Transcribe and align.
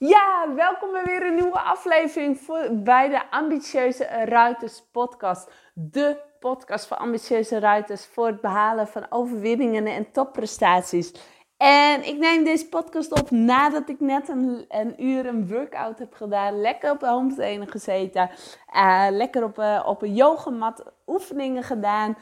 Ja, 0.00 0.54
welkom 0.54 0.92
bij 0.92 1.04
weer 1.04 1.26
een 1.26 1.34
nieuwe 1.34 1.60
aflevering 1.60 2.38
voor, 2.40 2.68
bij 2.72 3.08
de 3.08 3.30
Ambitieuze 3.30 4.04
Ruiters 4.04 4.82
podcast. 4.92 5.50
De 5.74 6.20
podcast 6.40 6.86
voor 6.86 6.96
ambitieuze 6.96 7.58
ruiters 7.58 8.06
voor 8.06 8.26
het 8.26 8.40
behalen 8.40 8.88
van 8.88 9.06
overwinningen 9.08 9.86
en 9.86 10.10
topprestaties. 10.12 11.12
En 11.56 12.06
ik 12.06 12.18
neem 12.18 12.44
deze 12.44 12.68
podcast 12.68 13.12
op 13.12 13.30
nadat 13.30 13.88
ik 13.88 14.00
net 14.00 14.28
een, 14.28 14.64
een 14.68 15.04
uur 15.04 15.26
een 15.26 15.48
workout 15.48 15.98
heb 15.98 16.14
gedaan. 16.14 16.60
Lekker 16.60 16.90
op 16.90 17.00
de 17.00 17.08
home 17.08 17.34
trainer 17.34 17.68
gezeten. 17.68 18.30
Uh, 18.74 19.06
lekker 19.10 19.44
op, 19.44 19.58
uh, 19.58 19.84
op 19.86 20.02
een 20.02 20.14
yogamat 20.14 20.92
oefeningen 21.06 21.62
gedaan. 21.62 22.16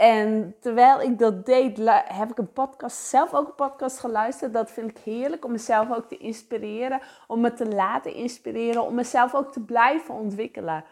En 0.00 0.56
terwijl 0.60 1.00
ik 1.00 1.18
dat 1.18 1.46
deed, 1.46 1.78
heb 2.04 2.30
ik 2.30 2.38
een 2.38 2.52
podcast, 2.52 2.96
zelf 2.96 3.34
ook 3.34 3.46
een 3.46 3.54
podcast 3.54 3.98
geluisterd. 3.98 4.52
Dat 4.52 4.70
vind 4.70 4.90
ik 4.90 4.98
heerlijk 4.98 5.44
om 5.44 5.50
mezelf 5.50 5.92
ook 5.92 6.08
te 6.08 6.16
inspireren, 6.16 7.00
om 7.26 7.40
me 7.40 7.52
te 7.52 7.68
laten 7.68 8.14
inspireren, 8.14 8.82
om 8.82 8.94
mezelf 8.94 9.34
ook 9.34 9.52
te 9.52 9.64
blijven 9.64 10.14
ontwikkelen. 10.14 10.84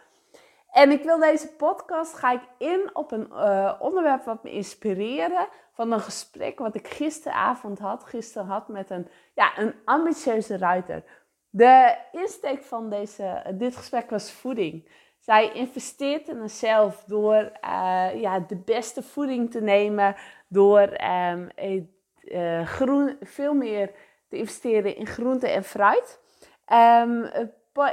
En 0.71 0.91
ik 0.91 1.03
wil 1.03 1.19
deze 1.19 1.49
podcast, 1.49 2.15
ga 2.15 2.33
ik 2.33 2.41
in 2.59 2.91
op 2.93 3.13
een 3.13 3.29
uh, 3.33 3.75
onderwerp 3.79 4.25
wat 4.25 4.43
me 4.43 4.51
inspireerde 4.51 5.49
van 5.73 5.93
een 5.93 6.01
gesprek 6.01 6.59
wat 6.59 6.75
ik 6.75 6.89
gisteravond 6.89 7.79
had, 7.79 8.05
gisteren 8.05 8.49
had 8.49 8.69
met 8.69 8.91
een, 8.91 9.09
ja, 9.35 9.59
een 9.59 9.75
ambitieuze 9.85 10.59
ruiter. 10.59 11.05
De 11.51 11.97
insteek 12.13 12.63
van 12.63 12.91
deze, 12.91 13.43
dit 13.55 13.77
gesprek 13.77 14.11
was 14.11 14.33
voeding. 14.33 14.89
Zij 15.29 15.53
investeert 15.53 16.29
in 16.29 16.49
zichzelf 16.49 17.05
door 17.07 17.53
uh, 17.65 18.09
ja, 18.15 18.39
de 18.39 18.57
beste 18.57 19.03
voeding 19.03 19.51
te 19.51 19.61
nemen, 19.61 20.17
door 20.47 20.97
um, 21.31 21.49
uh, 22.25 22.67
groen, 22.67 23.17
veel 23.21 23.55
meer 23.55 23.91
te 24.29 24.37
investeren 24.37 24.97
in 24.97 25.07
groente 25.07 25.49
en 25.49 25.65
fruit. 25.65 26.21
Um, 26.73 27.25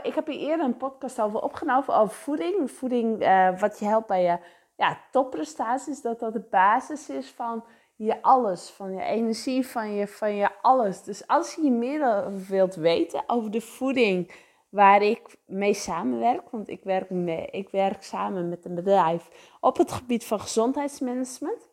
ik 0.03 0.15
heb 0.15 0.27
hier 0.27 0.39
eerder 0.39 0.65
een 0.65 0.77
podcast 0.77 1.21
over 1.21 1.41
opgenomen 1.41 1.95
over 1.95 2.15
voeding. 2.15 2.71
Voeding 2.71 3.21
uh, 3.21 3.59
wat 3.59 3.79
je 3.79 3.85
helpt 3.85 4.07
bij 4.07 4.23
je 4.23 4.37
ja, 4.75 4.97
topprestaties, 5.11 6.01
dat 6.01 6.19
dat 6.19 6.33
de 6.33 6.47
basis 6.49 7.09
is 7.09 7.29
van 7.29 7.63
je 7.95 8.21
alles, 8.21 8.69
van 8.69 8.93
je 8.93 9.03
energie, 9.03 9.67
van 9.67 9.93
je, 9.93 10.07
van 10.07 10.35
je 10.35 10.49
alles. 10.61 11.03
Dus 11.03 11.27
als 11.27 11.55
je 11.55 11.71
meer 11.71 12.23
wilt 12.47 12.75
weten 12.75 13.23
over 13.27 13.51
de 13.51 13.61
voeding 13.61 14.31
waar 14.75 15.01
ik 15.01 15.37
mee 15.45 15.73
samenwerk. 15.73 16.49
Want 16.49 16.69
ik 16.69 16.83
werk, 16.83 17.09
mee, 17.09 17.47
ik 17.51 17.69
werk 17.69 18.03
samen 18.03 18.49
met 18.49 18.65
een 18.65 18.75
bedrijf 18.75 19.55
op 19.59 19.77
het 19.77 19.91
gebied 19.91 20.25
van 20.25 20.39
gezondheidsmanagement. 20.39 21.69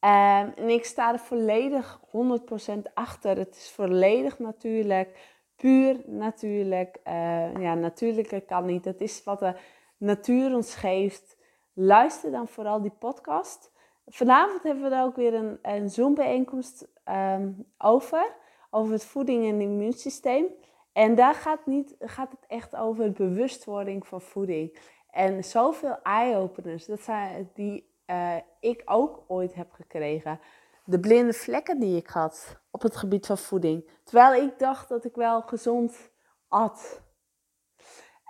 Um, 0.00 0.52
en 0.56 0.68
ik 0.68 0.84
sta 0.84 1.12
er 1.12 1.18
volledig 1.18 2.00
100% 2.06 2.92
achter. 2.94 3.36
Het 3.36 3.56
is 3.56 3.70
volledig 3.70 4.38
natuurlijk, 4.38 5.38
puur 5.56 6.00
natuurlijk. 6.06 7.00
Uh, 7.04 7.56
ja, 7.56 7.74
natuurlijke 7.74 8.40
kan 8.40 8.66
niet. 8.66 8.84
Het 8.84 9.00
is 9.00 9.24
wat 9.24 9.38
de 9.38 9.54
natuur 9.96 10.54
ons 10.54 10.74
geeft. 10.74 11.36
Luister 11.72 12.30
dan 12.30 12.48
vooral 12.48 12.82
die 12.82 12.94
podcast. 12.98 13.72
Vanavond 14.06 14.62
hebben 14.62 14.90
we 14.90 14.96
er 14.96 15.02
ook 15.02 15.16
weer 15.16 15.34
een, 15.34 15.58
een 15.62 15.90
Zoom-bijeenkomst 15.90 16.88
um, 17.04 17.66
over. 17.78 18.36
Over 18.70 18.92
het 18.92 19.04
voeding 19.04 19.48
en 19.48 19.60
immuunsysteem. 19.60 20.46
En 20.92 21.14
daar 21.14 21.34
gaat, 21.34 21.66
niet, 21.66 21.94
gaat 21.98 22.30
het 22.30 22.46
echt 22.46 22.76
over 22.76 23.12
bewustwording 23.12 24.06
van 24.06 24.20
voeding. 24.20 24.78
En 25.10 25.44
zoveel 25.44 26.02
eye-openers, 26.02 26.86
dat 26.86 27.00
zijn 27.00 27.50
die 27.54 27.96
uh, 28.06 28.36
ik 28.60 28.82
ook 28.84 29.24
ooit 29.26 29.54
heb 29.54 29.72
gekregen. 29.72 30.40
De 30.84 31.00
blinde 31.00 31.32
vlekken 31.32 31.80
die 31.80 31.96
ik 31.96 32.08
had 32.08 32.60
op 32.70 32.82
het 32.82 32.96
gebied 32.96 33.26
van 33.26 33.38
voeding. 33.38 33.90
Terwijl 34.04 34.42
ik 34.42 34.58
dacht 34.58 34.88
dat 34.88 35.04
ik 35.04 35.14
wel 35.14 35.42
gezond 35.42 36.10
at. 36.48 37.00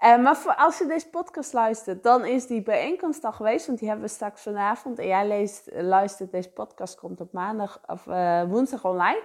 Uh, 0.05 0.23
maar 0.23 0.55
als 0.57 0.79
je 0.79 0.87
deze 0.87 1.09
podcast 1.09 1.53
luistert, 1.53 2.03
dan 2.03 2.25
is 2.25 2.47
die 2.47 2.63
bijeenkomst 2.63 3.25
al 3.25 3.33
geweest. 3.33 3.67
Want 3.67 3.79
die 3.79 3.89
hebben 3.89 4.07
we 4.07 4.13
straks 4.13 4.43
vanavond. 4.43 4.99
En 4.99 5.07
jij 5.07 5.27
leest, 5.27 5.71
luistert, 5.73 6.31
deze 6.31 6.51
podcast 6.51 6.99
komt 6.99 7.21
op 7.21 7.33
maandag 7.33 7.81
of 7.87 8.07
uh, 8.07 8.43
woensdag 8.43 8.85
online. 8.85 9.23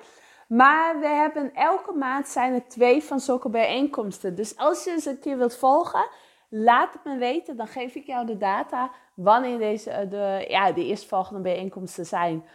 Maar 0.48 1.00
we 1.00 1.08
hebben 1.08 1.54
elke 1.54 1.94
maand 1.94 2.28
zijn 2.28 2.54
er 2.54 2.68
twee 2.68 3.04
van 3.04 3.20
zulke 3.20 3.50
bijeenkomsten. 3.50 4.36
Dus 4.36 4.58
als 4.58 4.84
je 4.84 4.92
eens 4.92 5.06
een 5.06 5.20
keer 5.20 5.38
wilt 5.38 5.56
volgen, 5.56 6.08
laat 6.50 6.94
het 6.94 7.04
me 7.04 7.18
weten. 7.18 7.56
Dan 7.56 7.68
geef 7.68 7.96
ik 7.96 8.06
jou 8.06 8.26
de 8.26 8.38
data 8.38 8.92
wanneer 9.14 9.58
deze, 9.58 9.92
eh, 9.92 10.10
de, 10.10 10.46
ja, 10.48 10.72
de 10.72 10.86
eerstvolgende 10.86 11.42
bijeenkomsten 11.42 12.06
zijn. 12.06 12.46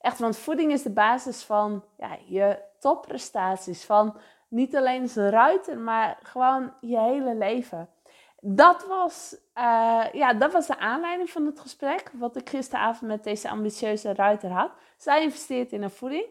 Echt, 0.00 0.18
want 0.18 0.36
voeding 0.36 0.72
is 0.72 0.82
de 0.82 0.92
basis 0.92 1.42
van 1.42 1.84
ja, 1.96 2.16
je 2.26 2.58
topprestaties. 2.78 3.84
Van 3.84 4.16
niet 4.48 4.76
alleen 4.76 5.08
zijn 5.08 5.30
ruiter, 5.30 5.78
maar 5.78 6.18
gewoon 6.22 6.72
je 6.80 7.00
hele 7.00 7.34
leven. 7.34 7.88
Dat 8.40 8.86
was, 8.86 9.36
uh, 9.58 10.04
ja, 10.12 10.34
dat 10.34 10.52
was 10.52 10.66
de 10.66 10.78
aanleiding 10.78 11.30
van 11.30 11.46
het 11.46 11.60
gesprek. 11.60 12.10
Wat 12.12 12.36
ik 12.36 12.48
gisteravond 12.48 13.10
met 13.10 13.24
deze 13.24 13.48
ambitieuze 13.48 14.14
ruiter 14.14 14.50
had. 14.50 14.70
Zij 14.96 15.22
investeert 15.22 15.72
in 15.72 15.82
een 15.82 15.90
voeding. 15.90 16.26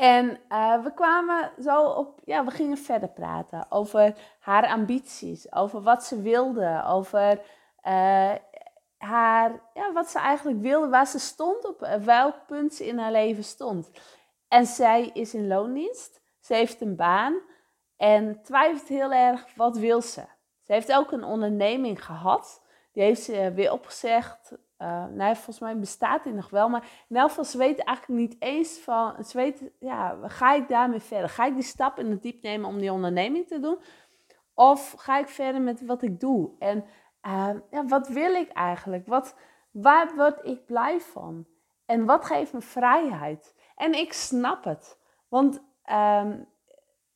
En 0.00 0.40
uh, 0.48 0.82
we 0.82 0.94
kwamen 0.94 1.50
zo 1.62 1.84
op, 1.84 2.20
ja, 2.24 2.44
we 2.44 2.50
gingen 2.50 2.78
verder 2.78 3.08
praten 3.08 3.66
over 3.68 4.14
haar 4.38 4.66
ambities, 4.66 5.52
over 5.52 5.82
wat 5.82 6.04
ze 6.04 6.22
wilde, 6.22 6.84
over 6.86 7.40
uh, 7.86 8.34
haar, 8.98 9.60
ja, 9.74 9.92
wat 9.92 10.10
ze 10.10 10.18
eigenlijk 10.18 10.60
wilde, 10.60 10.88
waar 10.88 11.06
ze 11.06 11.18
stond, 11.18 11.64
op 11.64 12.00
welk 12.04 12.46
punt 12.46 12.74
ze 12.74 12.86
in 12.86 12.98
haar 12.98 13.12
leven 13.12 13.44
stond. 13.44 13.90
En 14.48 14.66
zij 14.66 15.10
is 15.12 15.34
in 15.34 15.46
loondienst, 15.46 16.20
ze 16.38 16.54
heeft 16.54 16.80
een 16.80 16.96
baan 16.96 17.40
en 17.96 18.42
twijfelt 18.42 18.88
heel 18.88 19.12
erg, 19.12 19.54
wat 19.56 19.76
wil 19.76 20.02
ze? 20.02 20.22
Ze 20.62 20.72
heeft 20.72 20.92
ook 20.92 21.12
een 21.12 21.24
onderneming 21.24 22.04
gehad, 22.04 22.62
die 22.92 23.02
heeft 23.02 23.22
ze 23.22 23.52
weer 23.54 23.72
opgezegd, 23.72 24.52
uh, 24.82 25.04
nee, 25.06 25.34
volgens 25.34 25.58
mij 25.58 25.78
bestaat 25.78 26.24
die 26.24 26.32
nog 26.32 26.50
wel. 26.50 26.68
Maar 26.68 26.88
in 27.08 27.16
elk 27.16 27.28
geval, 27.28 27.44
ze 27.44 27.58
weten 27.58 27.84
eigenlijk 27.84 28.20
niet 28.20 28.36
eens 28.38 28.78
van... 28.78 29.24
Ze 29.24 29.36
weten, 29.36 29.72
ja, 29.78 30.18
ga 30.22 30.54
ik 30.54 30.68
daarmee 30.68 31.00
verder? 31.00 31.28
Ga 31.28 31.46
ik 31.46 31.54
die 31.54 31.62
stap 31.62 31.98
in 31.98 32.10
het 32.10 32.22
diep 32.22 32.42
nemen 32.42 32.68
om 32.68 32.78
die 32.78 32.92
onderneming 32.92 33.46
te 33.46 33.60
doen? 33.60 33.78
Of 34.54 34.94
ga 34.96 35.18
ik 35.18 35.28
verder 35.28 35.60
met 35.60 35.86
wat 35.86 36.02
ik 36.02 36.20
doe? 36.20 36.50
En 36.58 36.84
uh, 37.26 37.50
ja, 37.70 37.86
wat 37.86 38.08
wil 38.08 38.34
ik 38.34 38.48
eigenlijk? 38.48 39.06
Wat, 39.06 39.34
waar 39.70 40.14
word 40.16 40.44
ik 40.44 40.66
blij 40.66 41.00
van? 41.00 41.46
En 41.86 42.04
wat 42.04 42.24
geeft 42.24 42.52
me 42.52 42.60
vrijheid? 42.60 43.54
En 43.76 43.92
ik 43.92 44.12
snap 44.12 44.64
het. 44.64 44.98
Want 45.28 45.62
um, 45.92 46.48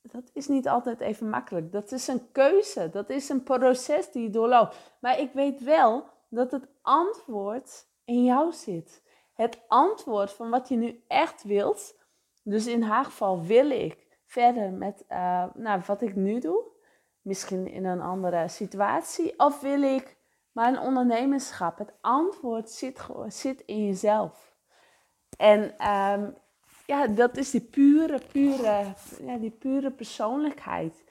dat 0.01 0.29
is 0.33 0.47
niet 0.47 0.67
altijd 0.67 0.99
even 0.99 1.29
makkelijk. 1.29 1.71
Dat 1.71 1.91
is 1.91 2.07
een 2.07 2.31
keuze. 2.31 2.89
Dat 2.89 3.09
is 3.09 3.29
een 3.29 3.43
proces 3.43 4.11
die 4.11 4.23
je 4.23 4.29
doorloopt. 4.29 4.95
Maar 4.99 5.19
ik 5.19 5.33
weet 5.33 5.63
wel 5.63 6.13
dat 6.35 6.51
het 6.51 6.67
antwoord 6.81 7.87
in 8.05 8.23
jou 8.23 8.51
zit. 8.51 9.03
Het 9.33 9.59
antwoord 9.67 10.31
van 10.31 10.49
wat 10.49 10.69
je 10.69 10.75
nu 10.75 11.03
echt 11.07 11.43
wilt. 11.43 11.95
Dus 12.43 12.67
in 12.67 12.81
haar 12.81 13.05
geval 13.05 13.41
wil 13.41 13.69
ik 13.69 14.07
verder 14.25 14.71
met 14.71 15.05
uh, 15.09 15.45
nou, 15.53 15.81
wat 15.85 16.01
ik 16.01 16.15
nu 16.15 16.39
doe. 16.39 16.63
Misschien 17.21 17.67
in 17.67 17.85
een 17.85 18.01
andere 18.01 18.47
situatie. 18.47 19.39
Of 19.39 19.61
wil 19.61 19.81
ik 19.81 20.17
mijn 20.51 20.79
ondernemerschap. 20.79 21.77
Het 21.77 21.93
antwoord 22.01 22.69
zit, 22.69 23.05
zit 23.27 23.61
in 23.61 23.85
jezelf. 23.85 24.55
En 25.37 25.61
um, 25.91 26.35
ja, 26.85 27.07
dat 27.07 27.37
is 27.37 27.51
die 27.51 27.61
pure, 27.61 28.21
pure, 28.31 28.93
ja, 29.21 29.37
die 29.37 29.51
pure 29.51 29.91
persoonlijkheid. 29.91 31.03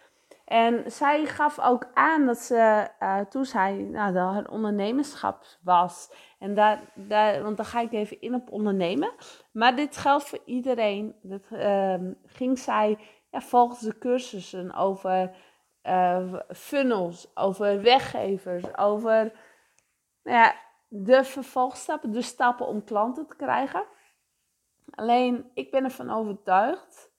En 0.44 0.92
zij 0.92 1.26
gaf 1.26 1.60
ook 1.60 1.86
aan 1.94 2.26
dat 2.26 2.38
ze, 2.38 2.88
uh, 3.00 3.20
toen 3.20 3.44
zij 3.44 3.72
nou, 3.72 4.12
dat 4.12 4.32
haar 4.32 4.48
ondernemerschap 4.48 5.44
was, 5.62 6.12
en 6.38 6.54
daar, 6.54 6.80
daar, 6.94 7.42
want 7.42 7.56
dan 7.56 7.66
ga 7.66 7.80
ik 7.80 7.92
even 7.92 8.20
in 8.20 8.34
op 8.34 8.50
ondernemen, 8.50 9.12
maar 9.52 9.76
dit 9.76 9.96
geldt 9.96 10.24
voor 10.24 10.40
iedereen. 10.44 11.16
Dat 11.22 11.42
uh, 11.50 11.94
ging 12.26 12.58
zij 12.58 12.98
ja, 13.30 13.40
volgens 13.40 13.80
de 13.80 13.98
cursussen 13.98 14.74
over 14.74 15.36
uh, 15.82 16.34
funnels, 16.48 17.36
over 17.36 17.82
weggevers, 17.82 18.76
over 18.76 19.32
nou 20.22 20.38
ja, 20.38 20.54
de 20.88 21.24
vervolgstappen, 21.24 22.12
de 22.12 22.22
stappen 22.22 22.66
om 22.66 22.84
klanten 22.84 23.26
te 23.26 23.36
krijgen. 23.36 23.84
Alleen, 24.90 25.50
ik 25.54 25.70
ben 25.70 25.84
ervan 25.84 26.10
overtuigd 26.10 27.12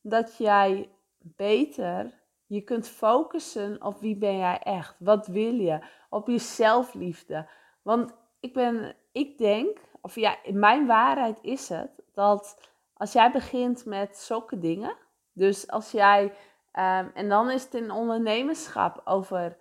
dat 0.00 0.36
jij 0.36 0.90
beter 1.18 2.21
je 2.54 2.60
kunt 2.60 2.88
focussen 2.88 3.84
op 3.84 4.00
wie 4.00 4.16
ben 4.16 4.38
jij 4.38 4.58
echt. 4.58 4.96
Wat 4.98 5.26
wil 5.26 5.54
je? 5.54 5.78
Op 6.10 6.28
je 6.28 6.38
zelfliefde. 6.38 7.48
Want 7.82 8.14
ik 8.40 8.52
ben, 8.52 8.94
ik 9.12 9.38
denk, 9.38 9.78
of 10.00 10.14
ja, 10.14 10.36
mijn 10.52 10.86
waarheid 10.86 11.38
is 11.42 11.68
het 11.68 12.02
dat 12.14 12.70
als 12.94 13.12
jij 13.12 13.30
begint 13.30 13.84
met 13.84 14.16
zulke 14.16 14.58
dingen, 14.58 14.96
dus 15.32 15.68
als 15.70 15.90
jij, 15.90 16.24
um, 16.24 17.10
en 17.14 17.28
dan 17.28 17.50
is 17.50 17.64
het 17.64 17.74
in 17.74 17.90
ondernemerschap 17.90 19.00
over 19.04 19.56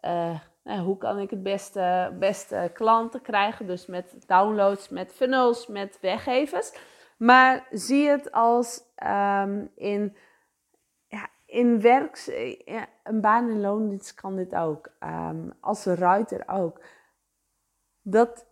uh, 0.00 0.40
nou, 0.62 0.80
hoe 0.80 0.98
kan 0.98 1.18
ik 1.18 1.30
het 1.30 1.42
beste, 1.42 2.16
beste 2.18 2.70
klanten 2.74 3.22
krijgen, 3.22 3.66
dus 3.66 3.86
met 3.86 4.24
downloads, 4.26 4.88
met 4.88 5.12
funnels, 5.12 5.66
met 5.66 5.98
weggevers. 6.00 6.72
Maar 7.16 7.66
zie 7.70 8.08
het 8.08 8.32
als 8.32 8.82
um, 9.06 9.70
in 9.74 10.16
in 11.54 11.80
werk, 11.80 12.26
een 13.02 13.20
baan 13.20 13.50
in 13.50 13.60
loondienst 13.60 14.14
kan 14.14 14.36
dit 14.36 14.54
ook. 14.54 14.92
Um, 15.00 15.52
als 15.60 15.84
ruiter 15.84 16.48
ook. 16.48 16.80
Dat 18.02 18.46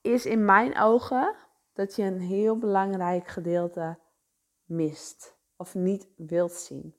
is 0.00 0.26
in 0.26 0.44
mijn 0.44 0.78
ogen 0.78 1.34
dat 1.72 1.96
je 1.96 2.02
een 2.02 2.20
heel 2.20 2.58
belangrijk 2.58 3.28
gedeelte 3.28 3.98
mist 4.64 5.36
of 5.56 5.74
niet 5.74 6.08
wilt 6.16 6.52
zien. 6.52 6.96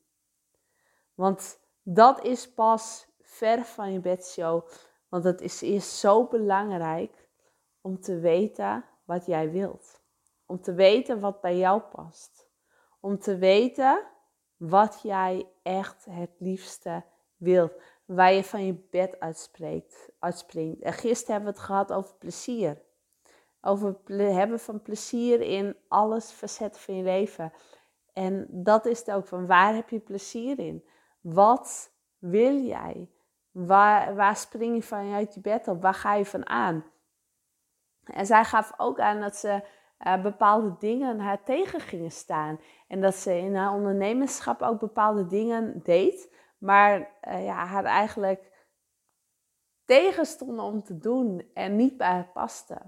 Want 1.13 1.59
dat 1.83 2.23
is 2.23 2.53
pas 2.53 3.07
ver 3.21 3.65
van 3.65 3.91
je 3.91 3.99
bedshow. 3.99 4.67
Want 5.09 5.23
het 5.23 5.41
is 5.41 5.61
eerst 5.61 5.91
zo 5.91 6.27
belangrijk 6.27 7.29
om 7.81 7.99
te 7.99 8.19
weten 8.19 8.85
wat 9.05 9.25
jij 9.25 9.51
wilt. 9.51 10.01
Om 10.45 10.61
te 10.61 10.73
weten 10.73 11.19
wat 11.19 11.41
bij 11.41 11.57
jou 11.57 11.81
past. 11.81 12.49
Om 12.99 13.19
te 13.19 13.37
weten 13.37 14.07
wat 14.57 14.99
jij 15.03 15.47
echt 15.63 16.05
het 16.09 16.31
liefste 16.37 17.03
wilt. 17.37 17.73
Waar 18.05 18.33
je 18.33 18.43
van 18.43 18.65
je 18.65 18.73
bed 18.73 19.19
uitspreekt, 19.19 20.09
uitspringt. 20.19 20.81
En 20.81 20.93
gisteren 20.93 21.33
hebben 21.33 21.53
we 21.53 21.57
het 21.57 21.67
gehad 21.67 21.91
over 21.91 22.15
plezier. 22.15 22.81
Over 23.61 23.97
hebben 24.15 24.59
van 24.59 24.81
plezier 24.81 25.41
in 25.41 25.75
alles 25.87 26.31
facetten 26.31 26.81
van 26.81 26.95
je 26.95 27.03
leven. 27.03 27.53
En 28.13 28.47
dat 28.49 28.85
is 28.85 28.99
het 28.99 29.11
ook 29.11 29.27
van 29.27 29.45
waar 29.45 29.75
heb 29.75 29.89
je 29.89 29.99
plezier 29.99 30.59
in? 30.59 30.85
Wat 31.21 31.91
wil 32.17 32.55
jij? 32.55 33.09
Waar, 33.51 34.15
waar 34.15 34.35
spring 34.35 34.75
je 34.75 34.83
van 34.83 35.13
uit 35.13 35.33
je 35.33 35.39
bed 35.39 35.67
op? 35.67 35.81
Waar 35.81 35.93
ga 35.93 36.13
je 36.13 36.25
van 36.25 36.47
aan? 36.47 36.85
En 38.03 38.25
zij 38.25 38.43
gaf 38.43 38.73
ook 38.77 38.99
aan 38.99 39.21
dat 39.21 39.35
ze 39.35 39.63
uh, 40.05 40.21
bepaalde 40.21 40.75
dingen 40.79 41.19
haar 41.19 41.43
tegen 41.43 41.79
gingen 41.79 42.11
staan. 42.11 42.59
En 42.87 43.01
dat 43.01 43.15
ze 43.15 43.37
in 43.37 43.55
haar 43.55 43.73
ondernemerschap 43.73 44.61
ook 44.61 44.79
bepaalde 44.79 45.27
dingen 45.27 45.81
deed, 45.83 46.33
maar 46.57 46.99
uh, 47.27 47.45
ja, 47.45 47.65
haar 47.65 47.85
eigenlijk 47.85 48.55
tegenstonden 49.85 50.65
om 50.65 50.83
te 50.83 50.97
doen 50.97 51.49
en 51.53 51.75
niet 51.75 51.97
bij 51.97 52.07
haar 52.07 52.29
paste. 52.33 52.81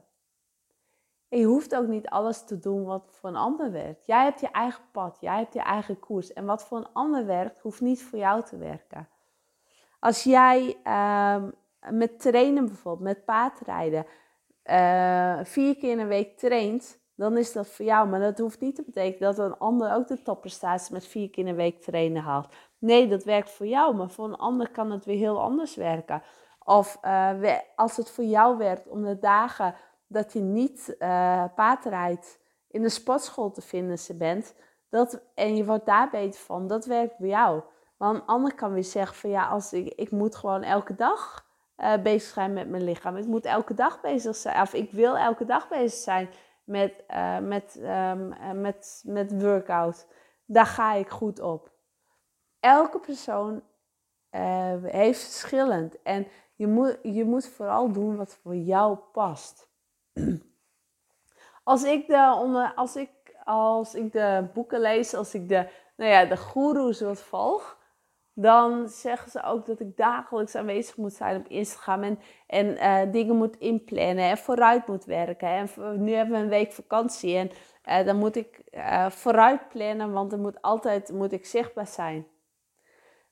En 1.30 1.40
je 1.40 1.46
hoeft 1.46 1.76
ook 1.76 1.88
niet 1.88 2.10
alles 2.10 2.46
te 2.46 2.60
doen 2.60 2.86
wat 2.86 3.10
voor 3.12 3.30
een 3.30 3.36
ander 3.36 3.72
werkt. 3.72 4.06
Jij 4.06 4.24
hebt 4.24 4.40
je 4.40 4.52
eigen 4.52 4.84
pad, 4.92 5.18
jij 5.22 5.38
hebt 5.38 5.54
je 5.54 5.62
eigen 5.62 6.00
koers. 6.00 6.34
En 6.34 6.46
wat 6.46 6.64
voor 6.64 6.78
een 6.78 6.94
ander 6.94 7.26
werkt, 7.26 7.60
hoeft 7.60 7.82
niet 7.82 8.04
voor 8.04 8.20
jou 8.20 8.44
te 8.44 8.58
werken. 8.58 9.10
Als 10.00 10.24
jij 10.24 10.78
uh, 10.84 11.44
met 11.90 12.20
trainen 12.20 12.66
bijvoorbeeld, 12.66 13.04
met 13.16 13.26
paardrijden, 13.26 14.06
uh, 14.72 15.40
vier 15.44 15.78
keer 15.78 15.92
in 15.92 16.00
een 16.00 16.08
week 16.08 16.38
traint, 16.38 17.00
dan 17.16 17.38
is 17.38 17.54
dat 17.54 17.68
voor 17.68 17.86
jou. 17.86 18.08
Maar 18.08 18.20
dat 18.20 18.38
hoeft 18.38 18.60
niet 18.60 18.76
te 18.76 18.84
betekenen 18.84 19.36
dat 19.36 19.46
een 19.46 19.58
ander 19.58 19.94
ook 19.94 20.08
de 20.08 20.22
topprestatie 20.22 20.94
met 20.94 21.08
vier 21.08 21.30
keer 21.30 21.44
in 21.44 21.50
een 21.50 21.56
week 21.56 21.82
trainen 21.82 22.22
haalt. 22.22 22.48
Nee, 22.78 23.08
dat 23.08 23.24
werkt 23.24 23.50
voor 23.50 23.68
jou, 23.68 23.96
maar 23.96 24.10
voor 24.10 24.26
een 24.26 24.38
ander 24.38 24.70
kan 24.72 24.92
het 24.92 25.06
weer 25.06 25.18
heel 25.18 25.42
anders 25.42 25.76
werken. 25.76 26.24
Of 26.64 27.00
uh, 27.06 27.58
als 27.76 27.98
het 27.98 28.12
voor 28.12 28.24
jou 28.24 28.58
werkt 28.58 28.88
om 28.88 29.04
de 29.04 29.20
dagen 29.20 29.76
dat 30.08 30.34
je 30.34 30.40
niet 30.40 30.96
uh, 31.00 31.44
paardrijdt 31.56 32.40
in 32.68 32.82
de 32.82 32.90
sportschool 32.90 33.52
te 33.52 33.62
vinden 33.62 34.18
bent, 34.18 34.56
dat, 34.90 35.22
en 35.36 35.56
je 35.56 35.66
wordt 35.66 35.86
daar 35.86 36.10
beter 36.10 36.40
van, 36.40 36.68
dat 36.68 36.86
werkt 36.86 37.16
voor 37.18 37.28
jou. 37.28 37.62
Maar 37.98 38.16
een 38.16 38.26
ander 38.26 38.56
kan 38.56 38.74
weer 38.74 38.84
zeggen 38.84 39.16
van 39.16 39.30
ja, 39.30 39.48
als 39.48 39.74
ik, 39.74 39.94
ik 39.96 40.12
moet 40.12 40.36
gewoon 40.36 40.64
elke 40.64 40.96
dag 40.96 41.48
uh, 41.82 41.94
bezig 42.04 42.34
zijn 42.34 42.54
met 42.54 42.70
mijn 42.70 42.84
lichaam. 42.84 43.16
Ik 43.18 43.26
moet 43.26 43.46
elke 43.46 43.74
dag 43.74 44.02
bezig 44.02 44.36
zijn, 44.36 44.62
of 44.62 44.74
ik 44.74 44.92
wil 44.92 45.18
elke 45.18 45.46
dag 45.46 45.68
bezig 45.68 46.00
zijn 46.00 46.30
met, 46.64 47.04
uh, 47.10 47.38
met, 47.40 47.80
um, 47.82 48.34
met, 48.62 49.04
met 49.06 49.42
workout. 49.42 50.08
Daar 50.46 50.66
ga 50.66 50.94
ik 50.94 51.10
goed 51.10 51.40
op. 51.40 51.72
Elke 52.60 53.00
persoon 53.00 53.62
uh, 54.32 54.74
heeft 54.84 55.22
verschillend. 55.24 56.02
En 56.02 56.28
je 56.56 56.68
moet, 56.68 56.98
je 57.04 57.26
moet 57.26 57.48
vooral 57.48 57.92
doen 57.92 58.16
wat 58.16 58.38
voor 58.42 58.56
jou 58.56 58.98
past. 59.12 59.68
Als 61.64 61.84
ik 61.84 62.08
de, 62.08 62.38
onder, 62.42 62.74
als 62.76 62.96
ik, 62.96 63.10
als 63.44 63.96
ik 63.96 64.12
de 64.12 64.48
boeken 64.54 64.80
lees, 64.80 65.14
als 65.14 65.34
ik 65.34 65.50
de, 65.50 65.70
nou 65.96 66.12
ja, 66.12 66.26
de 66.26 66.38
goeroes 66.38 67.02
wat 67.02 67.20
volg, 67.20 67.79
dan 68.42 68.90
zeggen 68.90 69.32
ze 69.32 69.44
ook 69.44 69.66
dat 69.66 69.80
ik 69.80 69.98
dagelijks 69.98 70.56
aanwezig 70.56 70.98
moet 70.98 71.14
zijn 71.14 71.40
op 71.40 71.48
Instagram 71.48 72.04
en, 72.04 72.20
en 72.48 72.66
uh, 72.66 73.12
dingen 73.12 73.36
moet 73.36 73.58
inplannen 73.58 74.30
en 74.30 74.38
vooruit 74.38 74.88
moet 74.88 75.06
werken. 75.06 75.48
En 75.48 75.70
nu 76.04 76.12
hebben 76.12 76.36
we 76.38 76.44
een 76.44 76.50
week 76.50 76.72
vakantie 76.72 77.36
en 77.36 77.52
uh, 77.90 78.06
dan 78.06 78.16
moet 78.16 78.36
ik 78.36 78.62
uh, 78.72 79.10
vooruit 79.10 79.70
plannen, 79.70 80.12
want 80.12 80.32
er 80.32 80.40
moet 80.40 80.62
altijd 80.62 81.12
moet 81.12 81.32
ik 81.32 81.46
zichtbaar 81.46 81.88
zijn. 81.88 82.28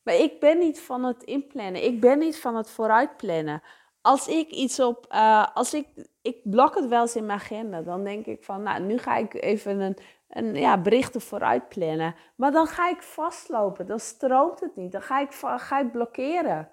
Maar 0.04 0.16
ik 0.16 0.40
ben 0.40 0.58
niet 0.58 0.82
van 0.82 1.04
het 1.04 1.24
inplannen, 1.24 1.84
ik 1.84 2.00
ben 2.00 2.20
niet 2.20 2.40
van 2.40 2.56
het 2.56 2.70
vooruitplannen. 2.70 3.62
Als 4.08 4.28
ik 4.28 4.50
iets 4.50 4.80
op, 4.80 5.06
als 5.54 5.74
ik, 5.74 5.88
ik 6.22 6.38
blok 6.44 6.76
het 6.76 6.88
wel 6.88 7.02
eens 7.02 7.16
in 7.16 7.26
mijn 7.26 7.40
agenda, 7.40 7.82
dan 7.82 8.04
denk 8.04 8.26
ik 8.26 8.44
van, 8.44 8.64
nou, 8.64 8.82
nu 8.82 8.98
ga 8.98 9.16
ik 9.16 9.34
even 9.34 9.80
een, 9.80 9.98
en 10.28 10.56
ja, 10.56 10.82
berichten 10.82 11.22
vooruit 11.22 11.70
plannen. 11.70 12.16
Maar 12.36 12.52
dan 12.52 12.68
ga 12.68 12.90
ik 12.90 13.02
vastlopen, 13.02 13.86
dan 13.86 14.00
stroomt 14.00 14.60
het 14.60 14.76
niet, 14.76 14.92
dan 14.92 15.02
ga 15.02 15.20
ik, 15.20 15.32
ga 15.58 15.80
ik 15.80 15.92
blokkeren. 15.92 16.70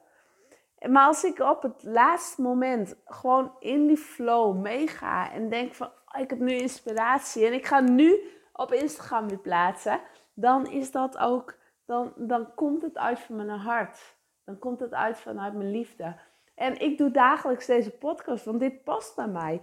Maar 0.89 1.07
als 1.07 1.25
ik 1.25 1.39
op 1.39 1.63
het 1.63 1.83
laatste 1.83 2.43
moment 2.43 2.97
gewoon 3.05 3.53
in 3.59 3.87
die 3.87 3.97
flow 3.97 4.61
meega 4.61 5.33
en 5.33 5.49
denk 5.49 5.75
van 5.75 5.87
oh, 5.87 6.21
ik 6.21 6.31
heb 6.31 6.39
nu 6.39 6.53
inspiratie 6.53 7.47
en 7.47 7.53
ik 7.53 7.67
ga 7.67 7.81
nu 7.81 8.19
op 8.53 8.73
Instagram 8.73 9.29
weer 9.29 9.39
plaatsen, 9.39 10.01
dan 10.35 10.67
is 10.67 10.91
dat 10.91 11.19
ook, 11.19 11.57
dan, 11.87 12.13
dan 12.17 12.55
komt 12.55 12.83
het 12.83 12.99
uit 12.99 13.19
van 13.19 13.37
mijn 13.37 13.49
hart. 13.49 14.17
Dan 14.45 14.59
komt 14.59 14.81
het 14.81 14.93
uit 14.93 15.19
vanuit 15.19 15.55
mijn 15.55 15.71
liefde. 15.71 16.17
En 16.55 16.81
ik 16.81 16.99
doe 16.99 17.11
dagelijks 17.11 17.67
deze 17.67 17.91
podcast, 17.91 18.45
want 18.45 18.61
dit 18.61 18.85
past 18.85 19.17
bij 19.17 19.29
mij. 19.29 19.61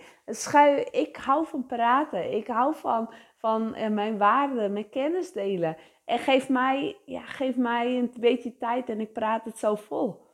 Ik 0.91 1.15
hou 1.15 1.45
van 1.45 1.65
praten. 1.65 2.33
Ik 2.33 2.47
hou 2.47 2.75
van, 2.75 3.13
van 3.37 3.75
eh, 3.75 3.89
mijn 3.89 4.17
waarden, 4.17 4.73
mijn 4.73 4.89
kennis 4.89 5.31
delen. 5.31 5.77
En 6.05 6.19
geef 6.19 6.49
mij, 6.49 6.97
ja, 7.05 7.21
geef 7.21 7.55
mij 7.55 7.97
een 7.97 8.13
beetje 8.19 8.57
tijd 8.57 8.89
en 8.89 8.99
ik 8.99 9.13
praat 9.13 9.45
het 9.45 9.57
zo 9.57 9.75
vol. 9.75 10.29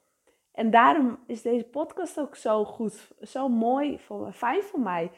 En 0.52 0.72
daarom 0.72 1.20
is 1.28 1.42
deze 1.42 1.64
podcast 1.64 2.20
ook 2.20 2.36
zo 2.36 2.66
goed, 2.66 3.12
zo 3.22 3.50
mooi, 3.50 4.00
voor, 4.00 4.32
fijn 4.32 4.64
voor 4.64 4.80
mij. 4.80 5.12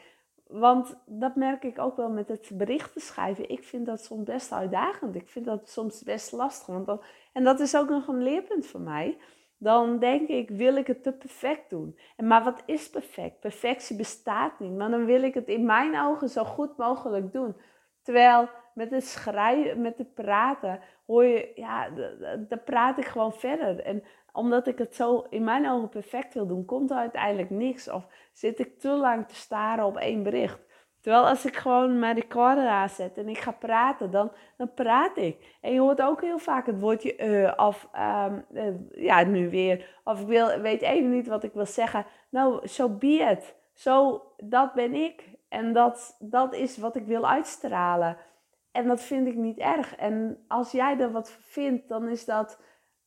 Want 0.46 0.96
dat 1.06 1.36
merk 1.36 1.64
ik 1.64 1.78
ook 1.78 1.96
wel 1.96 2.10
met 2.10 2.28
het 2.28 2.50
berichten 2.52 3.00
schrijven. 3.00 3.48
Ik 3.48 3.64
vind 3.64 3.86
dat 3.86 4.04
soms 4.04 4.24
best 4.24 4.52
uitdagend. 4.52 5.14
Ik 5.14 5.28
vind 5.28 5.44
dat 5.44 5.68
soms 5.68 6.02
best 6.02 6.32
lastig. 6.32 6.84
Want 6.84 7.00
en 7.32 7.44
dat 7.44 7.60
is 7.60 7.76
ook 7.76 7.88
nog 7.88 8.08
een 8.08 8.22
leerpunt 8.22 8.66
voor 8.66 8.80
mij 8.80 9.18
dan 9.62 9.98
denk 9.98 10.28
ik, 10.28 10.50
wil 10.50 10.76
ik 10.76 10.86
het 10.86 11.02
te 11.02 11.12
perfect 11.12 11.70
doen. 11.70 11.98
En 12.16 12.26
maar 12.26 12.44
wat 12.44 12.62
is 12.66 12.90
perfect? 12.90 13.40
Perfectie 13.40 13.96
bestaat 13.96 14.58
niet, 14.58 14.76
maar 14.76 14.90
dan 14.90 15.04
wil 15.04 15.22
ik 15.22 15.34
het 15.34 15.48
in 15.48 15.64
mijn 15.64 16.00
ogen 16.00 16.28
zo 16.28 16.44
goed 16.44 16.76
mogelijk 16.76 17.32
doen. 17.32 17.56
Terwijl 18.02 18.48
met 18.74 18.90
het 18.90 19.06
schrijven, 19.06 19.80
met 19.80 19.98
het 19.98 20.14
praten, 20.14 20.80
hoor 21.06 21.24
je, 21.24 21.52
ja, 21.54 21.88
dan 22.38 22.64
praat 22.64 22.98
ik 22.98 23.04
gewoon 23.04 23.32
verder. 23.32 23.80
En 23.80 24.02
omdat 24.32 24.66
ik 24.66 24.78
het 24.78 24.94
zo 24.94 25.26
in 25.30 25.44
mijn 25.44 25.68
ogen 25.68 25.88
perfect 25.88 26.34
wil 26.34 26.46
doen, 26.46 26.64
komt 26.64 26.90
er 26.90 26.96
uiteindelijk 26.96 27.50
niks. 27.50 27.90
Of 27.90 28.06
zit 28.32 28.58
ik 28.58 28.78
te 28.78 28.88
lang 28.88 29.28
te 29.28 29.34
staren 29.34 29.84
op 29.84 29.96
één 29.96 30.22
bericht. 30.22 30.60
Terwijl 31.00 31.28
als 31.28 31.44
ik 31.44 31.56
gewoon 31.56 31.98
mijn 31.98 32.14
recorder 32.14 32.66
aanzet 32.66 33.18
en 33.18 33.28
ik 33.28 33.38
ga 33.38 33.50
praten, 33.50 34.10
dan, 34.10 34.32
dan 34.56 34.74
praat 34.74 35.16
ik. 35.16 35.56
En 35.60 35.72
je 35.72 35.80
hoort 35.80 36.02
ook 36.02 36.20
heel 36.20 36.38
vaak 36.38 36.66
het 36.66 36.80
woordje 36.80 37.18
uh, 37.18 37.52
of 37.56 37.88
um, 38.26 38.46
ja, 38.92 39.24
nu 39.24 39.50
weer. 39.50 40.00
Of 40.04 40.20
ik 40.20 40.26
wil, 40.26 40.60
weet 40.60 40.82
even 40.82 41.10
niet 41.10 41.26
wat 41.26 41.44
ik 41.44 41.52
wil 41.52 41.66
zeggen. 41.66 42.06
Nou, 42.30 42.66
zo 42.66 42.66
so 42.66 42.88
be 42.88 43.06
it. 43.06 43.54
Zo, 43.72 44.22
dat 44.36 44.74
ben 44.74 44.94
ik. 44.94 45.28
En 45.48 45.72
dat, 45.72 46.16
dat 46.18 46.54
is 46.54 46.78
wat 46.78 46.96
ik 46.96 47.06
wil 47.06 47.28
uitstralen. 47.28 48.16
En 48.72 48.88
dat 48.88 49.00
vind 49.00 49.26
ik 49.26 49.34
niet 49.34 49.58
erg. 49.58 49.96
En 49.96 50.44
als 50.48 50.72
jij 50.72 50.98
er 50.98 51.12
wat 51.12 51.30
vindt, 51.30 51.88
dan 51.88 52.08
is 52.08 52.24
dat, 52.24 52.60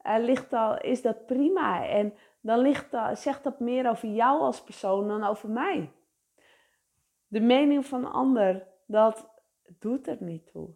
uh, 0.07 0.15
ligt 0.17 0.53
al, 0.53 0.81
is 0.81 1.01
dat 1.01 1.25
prima. 1.25 1.87
En 1.87 2.13
dan 2.41 2.59
ligt 2.59 2.97
zegt 3.13 3.43
dat 3.43 3.59
meer 3.59 3.89
over 3.89 4.07
jou 4.07 4.39
als 4.41 4.63
persoon 4.63 5.07
dan 5.07 5.23
over 5.23 5.49
mij. 5.49 5.91
De 7.33 7.41
mening 7.41 7.85
van 7.85 8.05
een 8.05 8.11
ander, 8.11 8.67
dat 8.85 9.29
doet 9.79 10.07
er 10.07 10.17
niet 10.19 10.51
toe. 10.51 10.75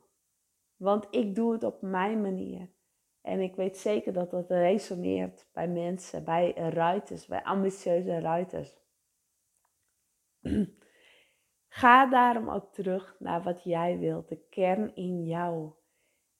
Want 0.76 1.08
ik 1.10 1.36
doe 1.36 1.54
het 1.54 1.64
op 1.64 1.82
mijn 1.82 2.22
manier. 2.22 2.70
En 3.22 3.40
ik 3.40 3.56
weet 3.56 3.78
zeker 3.78 4.14
dat 4.14 4.32
dat 4.32 4.50
resoneert 4.50 5.50
bij 5.54 5.68
mensen, 5.68 6.24
bij 6.24 6.54
ruiters, 6.54 7.26
bij 7.26 7.44
ambitieuze 7.44 8.20
ruiters. 8.20 8.78
Ga 11.80 12.06
daarom 12.06 12.50
ook 12.50 12.74
terug 12.74 13.16
naar 13.20 13.44
wat 13.44 13.64
jij 13.64 13.98
wilt, 14.00 14.30
de 14.30 14.48
kern 14.50 14.96
in 14.96 15.24
jou. 15.24 15.72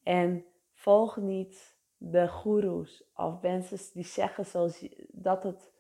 En 0.04 0.46
volg 0.74 1.18
niet 1.18 1.80
de 1.98 2.28
goeroes 2.28 3.12
of 3.16 3.42
mensen 3.42 3.94
die 3.94 4.06
zeggen 4.06 4.46
zoals, 4.46 4.88
dat 5.08 5.44
het 5.44 5.72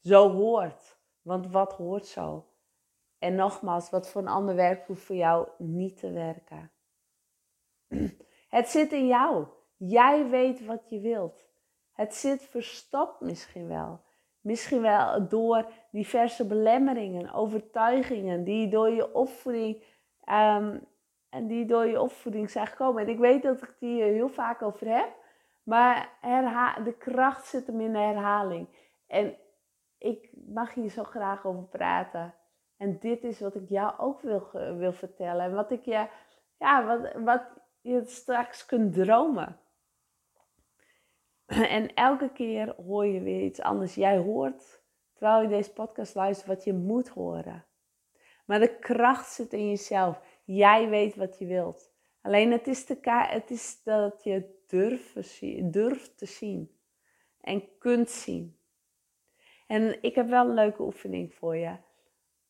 zo 0.00 0.30
hoort. 0.30 0.98
Want 1.22 1.50
wat 1.50 1.72
hoort 1.72 2.06
zo? 2.06 2.46
En 3.18 3.34
nogmaals, 3.34 3.90
wat 3.90 4.08
voor 4.08 4.20
een 4.20 4.28
ander 4.28 4.54
werkt, 4.54 4.86
hoeft 4.86 5.02
voor 5.02 5.16
jou 5.16 5.48
niet 5.58 5.96
te 5.96 6.10
werken. 6.10 6.70
Het 8.48 8.68
zit 8.68 8.92
in 8.92 9.06
jou. 9.06 9.46
Jij 9.76 10.28
weet 10.28 10.64
wat 10.64 10.90
je 10.90 11.00
wilt. 11.00 11.44
Het 11.92 12.14
zit 12.14 12.42
verstopt 12.42 13.20
misschien 13.20 13.68
wel. 13.68 14.00
Misschien 14.40 14.80
wel 14.80 15.28
door 15.28 15.66
diverse 15.90 16.46
belemmeringen, 16.46 17.32
overtuigingen 17.32 18.44
die 18.44 18.68
door 18.68 18.90
je 18.90 19.14
opvoeding, 19.14 19.82
um, 20.28 20.86
en 21.28 21.46
die 21.46 21.66
door 21.66 21.86
je 21.86 22.00
opvoeding 22.00 22.50
zijn 22.50 22.66
gekomen. 22.66 23.02
En 23.02 23.08
ik 23.08 23.18
weet 23.18 23.42
dat 23.42 23.62
ik 23.62 23.74
die 23.78 24.02
heel 24.02 24.28
vaak 24.28 24.62
over 24.62 24.96
heb, 24.96 25.08
maar 25.62 26.18
de 26.84 26.94
kracht 26.98 27.46
zit 27.46 27.66
hem 27.66 27.80
in 27.80 27.92
de 27.92 27.98
herhaling. 27.98 28.68
En 29.06 29.36
ik 29.98 30.30
mag 30.46 30.74
hier 30.74 30.90
zo 30.90 31.04
graag 31.04 31.46
over 31.46 31.64
praten. 31.64 32.34
En 32.76 32.98
dit 32.98 33.24
is 33.24 33.40
wat 33.40 33.54
ik 33.54 33.68
jou 33.68 33.98
ook 33.98 34.20
wil, 34.20 34.50
wil 34.52 34.92
vertellen. 34.92 35.44
En 35.44 35.54
wat 35.54 35.70
ik 35.70 35.84
je, 35.84 36.08
ja, 36.58 36.86
wat, 36.86 37.12
wat 37.22 37.42
je 37.80 38.02
straks 38.06 38.66
kunt 38.66 38.94
dromen. 38.94 39.60
En 41.76 41.94
elke 41.94 42.32
keer 42.32 42.74
hoor 42.74 43.06
je 43.06 43.20
weer 43.20 43.42
iets 43.42 43.60
anders. 43.60 43.94
Jij 43.94 44.18
hoort, 44.18 44.82
terwijl 45.12 45.42
je 45.42 45.48
deze 45.48 45.72
podcast 45.72 46.14
luistert, 46.14 46.48
wat 46.48 46.64
je 46.64 46.72
moet 46.72 47.08
horen. 47.08 47.64
Maar 48.46 48.60
de 48.60 48.78
kracht 48.78 49.32
zit 49.32 49.52
in 49.52 49.68
jezelf. 49.68 50.20
Jij 50.44 50.88
weet 50.88 51.16
wat 51.16 51.38
je 51.38 51.46
wilt. 51.46 51.94
Alleen 52.22 52.52
het 52.52 52.66
is, 52.66 52.86
de 52.86 52.98
het 53.02 53.50
is 53.50 53.82
dat 53.82 54.24
je 54.24 54.62
durft, 54.66 55.72
durft 55.72 56.18
te 56.18 56.26
zien. 56.26 56.78
En 57.40 57.78
kunt 57.78 58.10
zien. 58.10 58.58
En 59.66 60.02
ik 60.02 60.14
heb 60.14 60.28
wel 60.28 60.48
een 60.48 60.54
leuke 60.54 60.82
oefening 60.82 61.34
voor 61.34 61.56
je. 61.56 61.76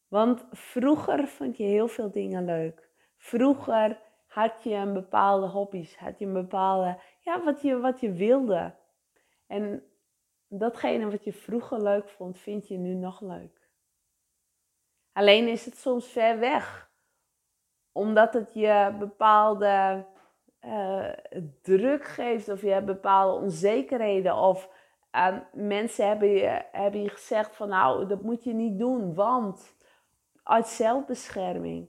Want 0.08 0.46
vroeger 0.50 1.26
vond 1.28 1.56
je 1.56 1.64
heel 1.64 1.88
veel 1.88 2.10
dingen 2.10 2.44
leuk. 2.44 2.90
Vroeger 3.16 4.00
had 4.26 4.62
je 4.62 4.74
een 4.74 4.92
bepaalde 4.92 5.46
hobby's, 5.46 5.96
had 5.96 6.18
je 6.18 6.26
een 6.26 6.32
bepaalde, 6.32 6.98
ja, 7.20 7.44
wat 7.44 7.62
je, 7.62 7.78
wat 7.78 8.00
je 8.00 8.12
wilde. 8.12 8.74
En 9.46 9.82
datgene 10.48 11.10
wat 11.10 11.24
je 11.24 11.32
vroeger 11.32 11.82
leuk 11.82 12.08
vond, 12.08 12.38
vind 12.38 12.68
je 12.68 12.76
nu 12.76 12.94
nog 12.94 13.20
leuk. 13.20 13.70
Alleen 15.12 15.48
is 15.48 15.64
het 15.64 15.76
soms 15.76 16.06
ver 16.06 16.38
weg, 16.38 16.90
omdat 17.92 18.34
het 18.34 18.54
je 18.54 18.94
bepaalde 18.98 20.04
uh, 20.60 21.12
druk 21.62 22.04
geeft, 22.04 22.48
of 22.48 22.60
je 22.60 22.70
hebt 22.70 22.86
bepaalde 22.86 23.42
onzekerheden, 23.42 24.36
of 24.36 24.70
uh, 25.12 25.38
mensen 25.52 26.08
hebben 26.08 26.28
je, 26.28 26.64
hebben 26.72 27.02
je 27.02 27.08
gezegd 27.08 27.56
van 27.56 27.68
nou, 27.68 28.06
dat 28.06 28.22
moet 28.22 28.44
je 28.44 28.52
niet 28.52 28.78
doen, 28.78 29.14
want 29.14 29.75
uit 30.46 30.66
zelfbescherming. 30.66 31.88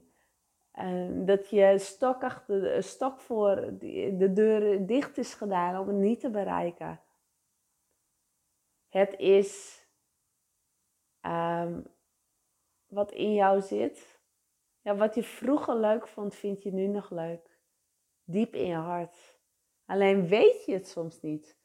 En 0.72 1.24
dat 1.26 1.50
je 1.50 1.78
stok, 1.78 2.22
achter, 2.22 2.82
stok 2.82 3.20
voor 3.20 3.54
de 3.78 4.30
deur 4.32 4.86
dicht 4.86 5.18
is 5.18 5.34
gedaan 5.34 5.78
om 5.78 5.86
het 5.86 5.96
niet 5.96 6.20
te 6.20 6.30
bereiken. 6.30 7.00
Het 8.88 9.14
is 9.18 9.82
um, 11.22 11.86
wat 12.86 13.12
in 13.12 13.34
jou 13.34 13.60
zit. 13.60 14.20
Ja, 14.80 14.96
wat 14.96 15.14
je 15.14 15.22
vroeger 15.22 15.76
leuk 15.76 16.08
vond, 16.08 16.34
vind 16.34 16.62
je 16.62 16.72
nu 16.72 16.86
nog 16.86 17.10
leuk. 17.10 17.58
Diep 18.24 18.54
in 18.54 18.66
je 18.66 18.74
hart. 18.74 19.38
Alleen 19.86 20.26
weet 20.26 20.64
je 20.64 20.72
het 20.72 20.88
soms 20.88 21.20
niet. 21.20 21.56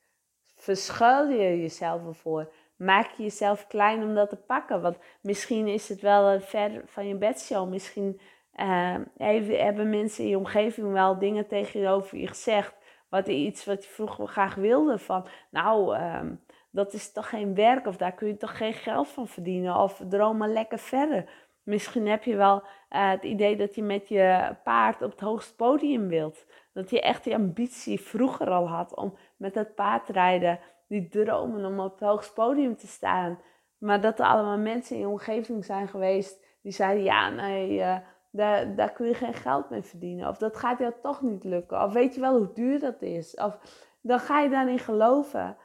Verschuil 0.56 1.30
je 1.30 1.62
jezelf 1.62 2.06
ervoor. 2.06 2.54
Maak 2.84 3.12
je 3.12 3.24
jezelf 3.24 3.68
klein 3.68 4.04
om 4.04 4.16
dat 4.16 4.30
te 4.30 4.36
pakken. 4.36 4.82
Want 4.82 4.98
misschien 5.22 5.68
is 5.68 5.90
het 5.90 6.02
wel 6.02 6.40
ver 6.40 6.82
van 6.86 7.08
je 7.08 7.16
bedshow. 7.16 7.70
Misschien 7.70 8.20
uh, 8.56 8.96
hebben 9.18 9.90
mensen 9.90 10.24
in 10.24 10.30
je 10.30 10.38
omgeving 10.38 10.92
wel 10.92 11.20
dingen 11.20 11.48
tegenover 11.48 12.18
je 12.18 12.28
gezegd. 12.28 12.76
Wat 13.10 13.28
iets 13.28 13.66
wat 13.66 13.84
je 13.84 13.90
vroeger 13.90 14.28
graag 14.28 14.56
wilde. 14.56 15.00
Van 15.00 15.28
nou, 15.50 15.98
um, 15.98 16.42
dat 16.72 16.94
is 16.94 17.12
toch 17.12 17.30
geen 17.30 17.56
werk 17.56 17.88
of 17.88 17.98
daar 17.98 18.14
kun 18.14 18.28
je 18.28 18.38
toch 18.38 18.58
geen 18.58 18.74
geld 18.74 19.08
van 19.08 19.28
verdienen 19.28 19.76
of 19.76 20.02
droom 20.10 20.38
maar 20.38 20.50
lekker 20.50 20.80
verder. 20.80 21.30
Misschien 21.64 22.08
heb 22.08 22.24
je 22.24 22.36
wel 22.36 22.56
uh, 22.56 23.10
het 23.10 23.24
idee 23.24 23.56
dat 23.56 23.76
je 23.76 23.84
met 23.84 24.08
je 24.08 24.56
paard 24.64 25.02
op 25.02 25.12
het 25.12 25.20
hoogste 25.20 25.56
podium 25.56 26.08
wilt. 26.08 26.46
Dat 26.74 26.90
je 26.90 27.02
echt 27.02 27.24
die 27.24 27.36
ambitie 27.36 28.02
vroeger 28.02 28.50
al 28.50 28.68
had 28.68 28.96
om 28.96 29.18
met 29.38 29.54
dat 29.54 29.76
paardrijden, 29.76 30.60
die 30.94 31.10
dromen 31.10 31.66
om 31.66 31.80
op 31.80 31.92
het 31.92 32.08
hoogste 32.10 32.34
podium 32.34 32.78
te 32.78 32.88
staan. 32.88 33.40
Maar 33.78 34.02
dat 34.02 34.20
er 34.20 34.26
allemaal 34.26 34.58
mensen 34.58 34.96
in 34.96 35.02
je 35.02 35.08
omgeving 35.08 35.66
zijn 35.66 35.88
geweest 35.88 36.46
die 36.62 36.72
zeiden: 36.72 37.04
ja, 37.04 37.30
nee, 37.30 37.78
uh, 37.78 37.98
daar, 38.32 38.76
daar 38.76 38.92
kun 38.92 39.08
je 39.08 39.14
geen 39.14 39.34
geld 39.34 39.70
mee 39.70 39.82
verdienen. 39.82 40.30
Of 40.30 40.38
dat 40.38 40.58
gaat 40.58 40.80
jou 40.80 40.94
toch 41.02 41.22
niet 41.22 41.44
lukken. 41.44 41.84
Of 41.84 41.94
weet 41.94 42.16
je 42.16 42.22
wel 42.22 42.38
hoe 42.38 42.54
duur 42.54 42.80
dat 42.80 43.02
is. 43.02 43.36
Of 43.36 43.60
dan 44.02 44.20
ga 44.20 44.40
je 44.40 44.50
daarin 44.50 44.80
geloven. 44.80 45.58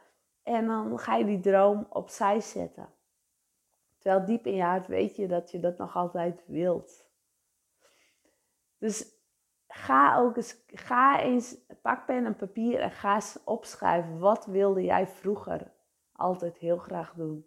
En 0.43 0.67
dan 0.67 0.99
ga 0.99 1.15
je 1.15 1.25
die 1.25 1.39
droom 1.39 1.87
opzij 1.89 2.41
zetten. 2.41 2.89
Terwijl 3.99 4.25
diep 4.25 4.45
in 4.45 4.55
je 4.55 4.63
hart 4.63 4.87
weet 4.87 5.15
je 5.15 5.27
dat 5.27 5.51
je 5.51 5.59
dat 5.59 5.77
nog 5.77 5.95
altijd 5.95 6.43
wilt. 6.47 7.07
Dus 8.77 9.18
ga 9.69 10.17
ook 10.17 10.35
eens, 10.35 10.55
ga 10.67 11.21
eens, 11.21 11.55
pak 11.81 12.05
pen 12.05 12.25
en 12.25 12.35
papier 12.35 12.79
en 12.79 12.91
ga 12.91 13.15
eens 13.15 13.37
opschrijven. 13.45 14.19
Wat 14.19 14.45
wilde 14.45 14.83
jij 14.83 15.07
vroeger 15.07 15.71
altijd 16.15 16.57
heel 16.57 16.77
graag 16.77 17.13
doen? 17.13 17.45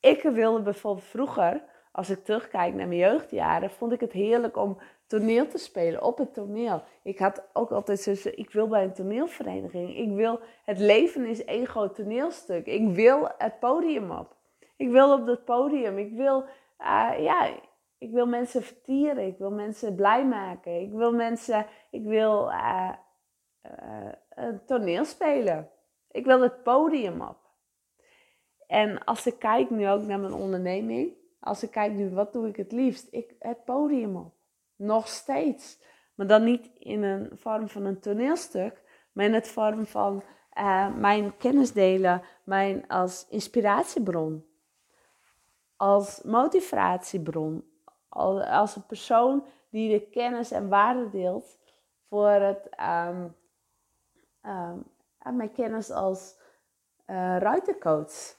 Ik 0.00 0.22
wilde 0.22 0.62
bijvoorbeeld 0.62 1.06
vroeger, 1.06 1.64
als 1.92 2.10
ik 2.10 2.24
terugkijk 2.24 2.74
naar 2.74 2.88
mijn 2.88 3.00
jeugdjaren, 3.00 3.70
vond 3.70 3.92
ik 3.92 4.00
het 4.00 4.12
heerlijk 4.12 4.56
om 4.56 4.78
toneel 5.06 5.46
te 5.46 5.58
spelen 5.58 6.02
op 6.02 6.18
het 6.18 6.34
toneel. 6.34 6.82
Ik 7.02 7.18
had 7.18 7.42
ook 7.52 7.70
altijd 7.70 8.00
zo, 8.00 8.30
ik 8.34 8.50
wil 8.50 8.68
bij 8.68 8.84
een 8.84 8.92
toneelvereniging. 8.92 9.96
Ik 9.96 10.10
wil, 10.10 10.40
het 10.64 10.78
leven 10.78 11.24
is 11.24 11.44
één 11.44 11.66
groot 11.66 11.94
toneelstuk. 11.94 12.66
Ik 12.66 12.88
wil 12.94 13.28
het 13.38 13.58
podium 13.58 14.10
op. 14.10 14.36
Ik 14.76 14.90
wil 14.90 15.12
op 15.12 15.26
dat 15.26 15.44
podium. 15.44 15.98
Ik 15.98 16.12
wil, 16.12 16.44
uh, 16.80 17.12
ja, 17.18 17.48
ik 18.04 18.10
wil 18.10 18.26
mensen 18.26 18.62
vertieren. 18.62 19.26
Ik 19.26 19.38
wil 19.38 19.50
mensen 19.50 19.94
blij 19.94 20.26
maken. 20.26 20.80
Ik 20.80 20.92
wil 20.92 21.12
mensen, 21.12 21.66
ik 21.90 22.04
wil 22.04 22.50
uh, 22.50 22.92
uh, 23.62 24.12
een 24.28 24.64
toneel 24.64 25.04
spelen. 25.04 25.70
Ik 26.10 26.24
wil 26.24 26.40
het 26.40 26.62
podium 26.62 27.20
op. 27.20 27.38
En 28.66 29.04
als 29.04 29.26
ik 29.26 29.38
kijk 29.38 29.70
nu 29.70 29.88
ook 29.88 30.02
naar 30.02 30.20
mijn 30.20 30.32
onderneming, 30.32 31.12
als 31.40 31.62
ik 31.62 31.70
kijk 31.70 31.92
nu, 31.92 32.10
wat 32.10 32.32
doe 32.32 32.48
ik 32.48 32.56
het 32.56 32.72
liefst? 32.72 33.08
Ik, 33.10 33.34
het 33.38 33.64
podium 33.64 34.16
op. 34.16 34.34
Nog 34.76 35.08
steeds. 35.08 35.78
Maar 36.14 36.26
dan 36.26 36.44
niet 36.44 36.70
in 36.78 37.02
een 37.02 37.30
vorm 37.34 37.68
van 37.68 37.84
een 37.84 38.00
toneelstuk, 38.00 38.82
maar 39.12 39.24
in 39.24 39.34
het 39.34 39.48
vorm 39.48 39.86
van 39.86 40.22
uh, 40.58 40.96
mijn 40.96 41.36
kennis 41.36 41.72
delen, 41.72 42.22
mijn 42.44 42.88
als 42.88 43.26
inspiratiebron, 43.28 44.44
als 45.76 46.22
motivatiebron, 46.22 47.64
als 48.14 48.76
een 48.76 48.86
persoon 48.86 49.44
die 49.70 49.98
de 49.98 50.06
kennis 50.06 50.50
en 50.50 50.68
waarde 50.68 51.10
deelt 51.10 51.58
voor 52.08 52.28
het, 52.28 52.68
um, 52.80 53.36
um, 54.42 54.84
mijn 55.36 55.52
kennis 55.52 55.90
als 55.90 56.36
uh, 57.06 57.38
ruitercoach. 57.38 58.36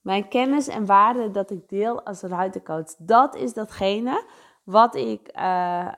Mijn 0.00 0.28
kennis 0.28 0.68
en 0.68 0.86
waarde 0.86 1.30
dat 1.30 1.50
ik 1.50 1.68
deel 1.68 2.02
als 2.02 2.22
ruitercoach. 2.22 2.94
Dat 2.98 3.34
is 3.34 3.52
datgene 3.52 4.24
wat 4.64 4.94
ik 4.94 5.30
uh, 5.36 5.92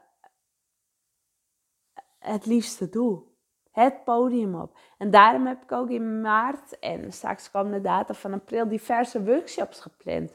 het 2.19 2.47
liefste 2.47 2.89
doe. 2.89 3.23
Het 3.71 4.05
podium 4.05 4.55
op. 4.55 4.79
En 4.99 5.11
daarom 5.11 5.47
heb 5.47 5.63
ik 5.63 5.73
ook 5.73 5.89
in 5.89 6.21
maart 6.21 6.79
en 6.79 7.13
straks 7.13 7.51
komen 7.51 7.73
de 7.73 7.81
data 7.81 8.15
van 8.15 8.33
april 8.33 8.69
diverse 8.69 9.25
workshops 9.25 9.81
gepland. 9.81 10.35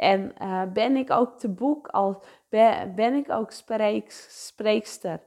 En 0.00 0.34
uh, 0.42 0.62
ben 0.72 0.96
ik 0.96 1.10
ook 1.10 1.38
te 1.38 1.48
boek 1.48 1.88
als 1.88 2.16
ben, 2.48 3.14
ik 3.14 3.30
ook 3.30 3.50
spreek, 3.50 4.10
spreekster, 4.28 5.20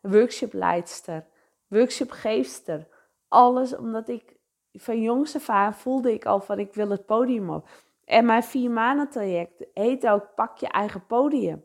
workshopleidster, 0.00 1.26
workshopgeefster. 1.66 2.86
Alles 3.28 3.76
omdat 3.76 4.08
ik 4.08 4.36
van 4.72 5.02
jongs 5.02 5.36
af 5.36 5.48
aan 5.48 5.74
voelde 5.74 6.12
ik 6.12 6.26
al 6.26 6.40
van 6.40 6.58
ik 6.58 6.74
wil 6.74 6.88
het 6.88 7.06
podium 7.06 7.50
op. 7.50 7.68
En 8.04 8.26
mijn 8.26 8.42
vier 8.42 8.70
maanden 8.70 9.08
traject 9.08 9.66
heet 9.74 10.08
ook 10.08 10.34
pak 10.34 10.58
je 10.58 10.68
eigen 10.68 11.06
podium. 11.06 11.64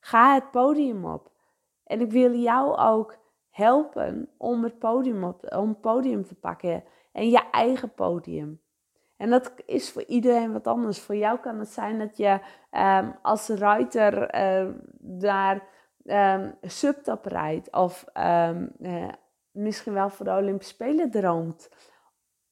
Ga 0.00 0.34
het 0.34 0.50
podium 0.50 1.04
op. 1.04 1.30
En 1.84 2.00
ik 2.00 2.10
wil 2.10 2.34
jou 2.34 2.76
ook 2.76 3.16
helpen 3.50 4.28
om 4.38 4.64
het 4.64 4.78
podium, 4.78 5.24
op, 5.24 5.54
om 5.56 5.80
podium 5.80 6.24
te 6.24 6.34
pakken. 6.34 6.84
En 7.12 7.30
je 7.30 7.50
eigen 7.50 7.94
podium. 7.94 8.61
En 9.22 9.30
dat 9.30 9.52
is 9.66 9.90
voor 9.90 10.04
iedereen 10.04 10.52
wat 10.52 10.66
anders. 10.66 11.00
Voor 11.00 11.16
jou 11.16 11.38
kan 11.38 11.58
het 11.58 11.68
zijn 11.68 11.98
dat 11.98 12.16
je 12.16 12.40
um, 12.70 13.14
als 13.22 13.48
ruiter 13.48 14.34
uh, 14.34 14.74
daar 14.98 15.62
um, 16.04 16.54
subtop 16.62 17.24
rijdt. 17.24 17.72
Of 17.72 18.04
um, 18.14 18.72
uh, 18.80 19.08
misschien 19.50 19.92
wel 19.92 20.10
voor 20.10 20.24
de 20.24 20.36
Olympische 20.36 20.74
Spelen 20.74 21.10
droomt. 21.10 21.70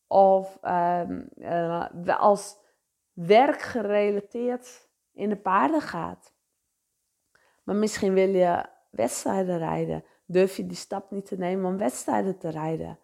Of 0.06 0.58
uh, 0.62 1.86
als 2.18 2.56
werk 3.12 3.62
gerelateerd 3.62 4.88
in 5.12 5.28
de 5.28 5.36
paarden 5.36 5.80
gaat. 5.80 6.34
Maar 7.62 7.76
misschien 7.76 8.14
wil 8.14 8.28
je 8.28 8.64
wedstrijden 8.90 9.58
rijden. 9.58 10.04
durf 10.26 10.56
je 10.56 10.66
die 10.66 10.76
stap 10.76 11.10
niet 11.10 11.26
te 11.26 11.36
nemen 11.36 11.70
om 11.70 11.78
wedstrijden 11.78 12.38
te 12.38 12.48
rijden? 12.48 12.98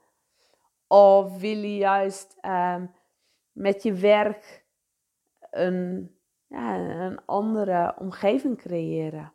Of 0.87 1.39
wil 1.39 1.59
je 1.59 1.77
juist 1.77 2.37
ehm, 2.41 2.87
met 3.57 3.83
je 3.83 3.93
werk 3.93 4.65
een, 5.51 6.15
ja, 6.47 6.77
een 6.77 7.25
andere 7.25 7.95
omgeving 7.99 8.59
creëren? 8.59 9.33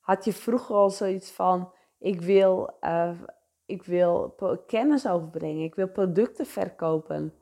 Had 0.00 0.24
je 0.24 0.32
vroeger 0.32 0.74
al 0.74 0.90
zoiets 0.90 1.30
van: 1.30 1.72
ik 1.98 2.20
wil, 2.20 2.76
uh, 2.80 3.20
ik 3.66 3.82
wil 3.84 4.34
kennis 4.66 5.08
overbrengen, 5.08 5.64
ik 5.64 5.74
wil 5.74 5.88
producten 5.88 6.46
verkopen. 6.46 7.34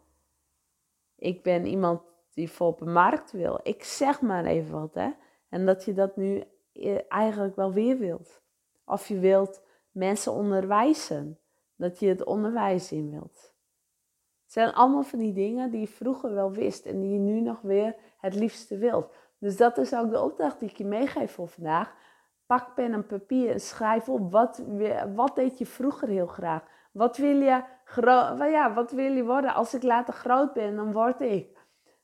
Ik 1.16 1.42
ben 1.42 1.66
iemand 1.66 2.02
die 2.34 2.50
voor 2.50 2.66
op 2.66 2.80
een 2.80 2.92
markt 2.92 3.32
wil. 3.32 3.60
Ik 3.62 3.84
zeg 3.84 4.20
maar 4.20 4.44
even 4.44 4.80
wat, 4.80 4.94
hè. 4.94 5.10
En 5.48 5.66
dat 5.66 5.84
je 5.84 5.92
dat 5.92 6.16
nu 6.16 6.44
eh, 6.72 6.98
eigenlijk 7.08 7.56
wel 7.56 7.72
weer 7.72 7.98
wilt. 7.98 8.42
Of 8.84 9.08
je 9.08 9.18
wilt 9.18 9.62
mensen 9.90 10.32
onderwijzen. 10.32 11.38
Dat 11.76 12.00
je 12.00 12.08
het 12.08 12.24
onderwijs 12.24 12.92
in 12.92 13.10
wilt. 13.10 13.49
Het 14.50 14.58
zijn 14.58 14.74
allemaal 14.74 15.02
van 15.02 15.18
die 15.18 15.32
dingen 15.32 15.70
die 15.70 15.80
je 15.80 15.86
vroeger 15.86 16.34
wel 16.34 16.52
wist 16.52 16.86
en 16.86 17.00
die 17.00 17.12
je 17.12 17.18
nu 17.18 17.40
nog 17.40 17.60
weer 17.60 17.94
het 18.18 18.34
liefste 18.34 18.78
wilt. 18.78 19.14
Dus 19.38 19.56
dat 19.56 19.78
is 19.78 19.94
ook 19.94 20.10
de 20.10 20.20
opdracht 20.20 20.60
die 20.60 20.68
ik 20.68 20.76
je 20.76 20.84
meegeef 20.84 21.32
voor 21.32 21.48
vandaag. 21.48 21.94
Pak 22.46 22.74
pen 22.74 22.92
en 22.92 23.06
papier 23.06 23.50
en 23.50 23.60
schrijf 23.60 24.08
op 24.08 24.32
wat, 24.32 24.62
wat 25.14 25.34
deed 25.34 25.58
je 25.58 25.66
vroeger 25.66 26.08
heel 26.08 26.26
graag. 26.26 26.62
Wat 26.92 27.16
wil 27.16 27.36
je, 27.36 27.62
ja, 28.50 28.72
wat 28.74 28.90
wil 28.90 29.12
je 29.12 29.24
worden? 29.24 29.54
Als 29.54 29.74
ik 29.74 29.82
later 29.82 30.14
groot 30.14 30.52
ben, 30.52 30.76
dan 30.76 30.92
word 30.92 31.20
ik. 31.20 31.58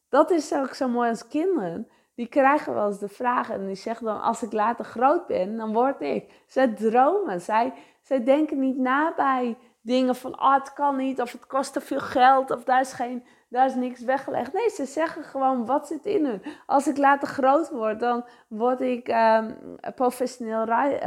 Dat 0.09 0.31
is 0.31 0.55
ook 0.55 0.75
zo 0.75 0.89
mooi 0.89 1.09
als 1.09 1.29
kinderen. 1.29 1.89
Die 2.15 2.27
krijgen 2.27 2.75
wel 2.75 2.87
eens 2.87 2.99
de 2.99 3.09
vraag 3.09 3.51
en 3.51 3.67
die 3.67 3.75
zeggen 3.75 4.07
dan: 4.07 4.21
Als 4.21 4.43
ik 4.43 4.53
later 4.53 4.85
groot 4.85 5.27
ben, 5.27 5.57
dan 5.57 5.73
word 5.73 6.01
ik. 6.01 6.43
Zij 6.47 6.69
dromen. 6.69 7.41
Zij, 7.41 7.73
zij 8.01 8.25
denken 8.25 8.59
niet 8.59 8.79
na 8.79 9.15
bij 9.17 9.57
dingen 9.87 10.17
van: 10.17 10.41
Oh, 10.41 10.55
het 10.55 10.73
kan 10.73 10.97
niet, 10.97 11.21
of 11.21 11.33
het 11.33 11.47
kost 11.47 11.73
te 11.73 11.81
veel 11.81 12.01
geld, 12.01 12.51
of 12.51 12.65
daar 12.65 12.81
is, 12.81 12.93
geen, 12.93 13.25
daar 13.49 13.67
is 13.67 13.75
niks 13.75 14.01
weggelegd. 14.01 14.53
Nee, 14.53 14.69
ze 14.69 14.85
zeggen 14.85 15.25
gewoon 15.25 15.67
wat 15.67 15.87
zit 15.87 16.07
in 16.07 16.25
hun. 16.27 16.43
Als 16.67 16.87
ik 16.87 16.97
later 16.97 17.29
groot 17.29 17.71
word, 17.71 18.01
dan 18.01 18.25
word 18.49 18.81
ik 18.81 19.09
um, 19.09 19.57
professioneel 19.95 20.65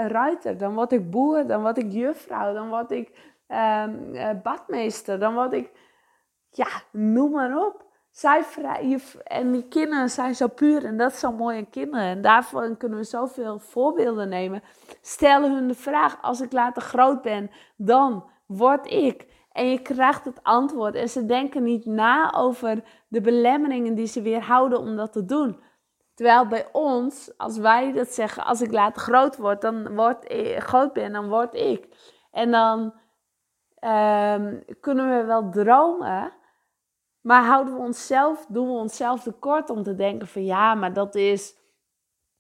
ruiter. 0.08 0.58
Dan 0.58 0.74
word 0.74 0.92
ik 0.92 1.12
boer, 1.12 1.48
dan 1.48 1.62
word 1.62 1.78
ik 1.78 1.92
juffrouw, 1.92 2.54
dan 2.54 2.70
word 2.70 2.92
ik 2.92 3.34
um, 3.48 4.12
badmeester, 4.44 5.20
dan 5.20 5.34
word 5.34 5.54
ik. 5.54 5.72
Ja, 6.52 6.68
noem 6.92 7.32
maar 7.32 7.58
op 7.66 7.88
zij 8.12 8.44
en 9.24 9.52
die 9.52 9.68
kinderen 9.68 10.10
zijn 10.10 10.36
zo 10.36 10.48
puur 10.48 10.86
en 10.86 10.98
dat 10.98 11.12
is 11.12 11.20
zo 11.20 11.32
mooi 11.32 11.58
aan 11.58 11.70
kinderen. 11.70 12.06
En 12.06 12.22
daarvan 12.22 12.78
kunnen 12.78 12.98
we 12.98 13.04
zoveel 13.04 13.60
voorbeelden 13.60 14.30
nemen. 14.30 14.64
Stel 15.02 15.42
hun 15.42 15.68
de 15.68 15.76
vraag, 15.76 16.22
als 16.22 16.42
ik 16.42 16.52
later 16.52 16.82
groot 16.82 17.22
ben, 17.22 17.52
dan 17.76 18.24
word 18.50 18.92
ik. 18.92 19.28
En 19.52 19.70
je 19.70 19.82
krijgt 19.82 20.26
het 20.26 20.44
antwoord 20.44 20.96
en 20.96 21.10
ze 21.10 21.26
denken 21.26 21.64
niet 21.64 21.86
na 21.86 22.34
over 22.34 22.84
de 23.08 23.22
belemmeringen 23.22 23.96
die 23.96 24.08
ze 24.08 24.22
weerhouden 24.22 24.80
om 24.80 24.96
dat 24.96 25.12
te 25.12 25.26
doen. 25.26 25.60
Terwijl 26.14 26.48
bij 26.48 26.68
ons, 26.72 27.38
als 27.38 27.58
wij 27.58 27.92
dat 27.92 28.08
zeggen, 28.08 28.46
als 28.46 28.62
ik 28.62 28.72
later 28.72 29.02
groot 29.02 29.38
word, 29.38 29.62
dan 29.62 29.96
word 29.96 30.32
ik, 30.32 30.60
groot 30.60 30.94
ben, 30.94 31.12
dan 31.12 31.30
word 31.30 31.54
ik. 31.54 31.88
En 32.32 32.52
dan 32.52 32.80
um, 33.80 34.64
kunnen 34.80 35.18
we 35.18 35.24
wel 35.26 35.50
dromen, 35.50 36.34
maar 37.22 37.44
houden 37.44 37.74
we 37.74 37.80
onszelf, 37.80 38.46
doen 38.50 38.68
we 38.68 38.74
onszelf 38.74 39.24
tekort 39.24 39.70
om 39.70 39.84
te 39.84 39.96
denken 39.96 40.28
van 40.28 40.46
ja, 40.46 40.76
maar 40.76 40.94
dat 40.94 41.16
is 41.16 41.58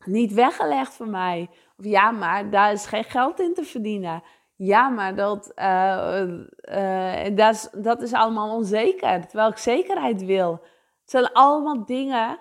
niet 0.05 0.33
weggelegd 0.33 0.93
voor 0.93 1.09
mij. 1.09 1.49
Of 1.77 1.85
ja, 1.85 2.11
maar 2.11 2.49
daar 2.49 2.71
is 2.71 2.85
geen 2.85 3.03
geld 3.03 3.39
in 3.39 3.53
te 3.53 3.63
verdienen. 3.63 4.23
Ja, 4.61 4.89
maar 4.89 5.15
dat, 5.15 5.51
uh, 5.55 6.23
uh, 6.61 7.35
dat, 7.35 7.53
is, 7.53 7.69
dat 7.71 8.01
is 8.01 8.13
allemaal 8.13 8.55
onzeker. 8.55 9.27
Terwijl 9.27 9.49
ik 9.49 9.57
zekerheid 9.57 10.25
wil. 10.25 10.51
Het 11.01 11.11
zijn 11.11 11.31
allemaal 11.31 11.85
dingen 11.85 12.39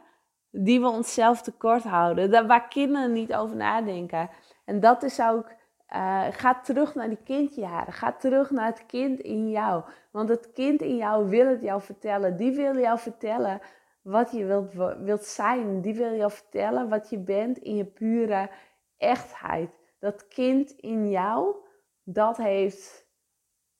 die 0.50 0.80
we 0.80 0.88
onszelf 0.88 1.42
tekort 1.42 1.84
houden. 1.84 2.46
Waar 2.46 2.68
kinderen 2.68 3.12
niet 3.12 3.34
over 3.34 3.56
nadenken. 3.56 4.30
En 4.64 4.80
dat 4.80 5.02
is 5.02 5.20
ook 5.20 5.46
uh, 5.94 6.24
ga 6.30 6.60
terug 6.60 6.94
naar 6.94 7.08
die 7.08 7.22
kindjaren. 7.24 7.92
Ga 7.92 8.12
terug 8.12 8.50
naar 8.50 8.66
het 8.66 8.86
kind 8.86 9.20
in 9.20 9.50
jou. 9.50 9.82
Want 10.10 10.28
het 10.28 10.52
kind 10.52 10.82
in 10.82 10.96
jou 10.96 11.28
wil 11.28 11.46
het 11.46 11.62
jou 11.62 11.80
vertellen. 11.80 12.36
Die 12.36 12.52
wil 12.52 12.78
jou 12.78 12.98
vertellen 12.98 13.60
wat 14.02 14.30
je 14.32 14.44
wilt, 14.44 14.72
wilt 14.98 15.24
zijn. 15.24 15.80
Die 15.80 15.94
wil 15.94 16.14
jou 16.14 16.30
vertellen 16.30 16.88
wat 16.88 17.10
je 17.10 17.18
bent 17.18 17.58
in 17.58 17.76
je 17.76 17.84
pure 17.84 18.50
echtheid. 18.96 19.70
Dat 19.98 20.28
kind 20.28 20.70
in 20.70 21.10
jou, 21.10 21.66
dat 22.12 22.36
heeft 22.36 23.06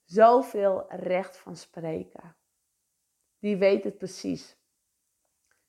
zoveel 0.05 0.85
recht 0.89 1.37
van 1.37 1.57
spreken. 1.57 2.37
Die 3.39 3.57
weet 3.57 3.85
het 3.85 3.99
precies. 3.99 4.57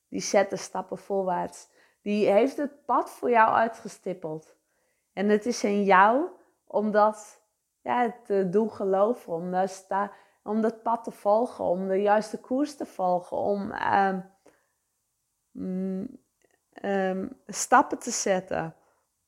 Die 0.08 0.20
zet 0.20 0.50
de 0.50 0.56
stappen 0.56 0.98
voorwaarts. 0.98 1.68
Die 2.02 2.26
heeft 2.26 2.56
het 2.56 2.84
pad 2.84 3.10
voor 3.10 3.30
jou 3.30 3.50
uitgestippeld. 3.50 4.56
En 5.12 5.28
het 5.28 5.46
is 5.46 5.64
in 5.64 5.84
jou 5.84 6.28
om 6.64 6.90
dat 6.90 7.42
ja, 7.80 8.16
te 8.24 8.48
doen 8.48 8.72
geloven, 8.72 9.32
om, 9.32 9.50
dat, 9.50 9.86
om 10.42 10.60
dat 10.60 10.82
pad 10.82 11.04
te 11.04 11.10
volgen, 11.10 11.64
om 11.64 11.88
de 11.88 12.02
juiste 12.02 12.40
koers 12.40 12.76
te 12.76 12.86
volgen, 12.86 13.36
om 13.36 13.72
um, 15.52 16.22
um, 16.82 17.40
stappen 17.46 17.98
te 17.98 18.10
zetten. 18.10 18.74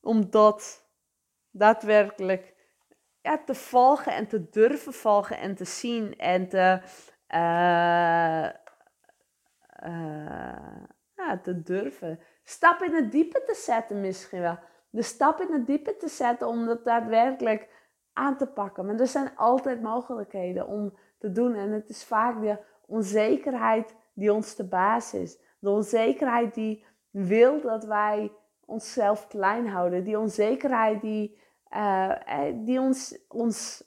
Om 0.01 0.31
dat 0.31 0.87
daadwerkelijk 1.51 2.52
ja, 3.23 3.39
te 3.45 3.55
volgen 3.55 4.13
en 4.13 4.27
te 4.27 4.51
durven 4.51 4.93
volgen 4.93 5.39
en 5.39 5.55
te 5.55 5.65
zien 5.65 6.19
en 6.19 6.49
te, 6.49 6.81
uh, 7.35 8.49
uh, 9.87 10.83
ja, 11.15 11.39
te 11.43 11.63
durven. 11.63 12.21
Stap 12.45 12.83
in 12.83 12.95
het 12.95 13.13
diepe 13.13 13.43
te 13.47 13.55
zetten 13.55 14.01
misschien 14.01 14.41
wel 14.41 14.59
de 14.93 15.03
stap 15.03 15.41
in 15.41 15.53
het 15.53 15.67
diepe 15.67 15.97
te 15.97 16.09
zetten 16.09 16.49
om 16.49 16.67
dat 16.67 16.85
daadwerkelijk 16.85 17.69
aan 18.13 18.37
te 18.37 18.47
pakken. 18.47 18.87
Maar 18.87 19.01
er 19.01 19.07
zijn 19.07 19.37
altijd 19.37 19.83
mogelijkheden 19.83 20.67
om 20.67 20.99
te 21.19 21.33
doen. 21.33 21.55
En 21.55 21.71
het 21.71 21.89
is 21.89 22.05
vaak 22.05 22.41
de 22.41 22.59
onzekerheid 22.87 23.95
die 24.13 24.33
ons 24.33 24.57
de 24.57 24.65
baas 24.65 25.15
is. 25.15 25.39
De 25.59 25.71
onzekerheid 25.71 26.55
die 26.55 26.85
wil 27.11 27.61
dat 27.61 27.85
wij 27.85 28.33
onszelf 28.65 29.27
klein 29.27 29.69
houden. 29.69 30.05
Die 30.05 30.19
onzekerheid 30.19 31.01
die, 31.01 31.39
uh, 31.75 32.13
die 32.55 32.81
ons, 32.81 33.19
ons 33.29 33.85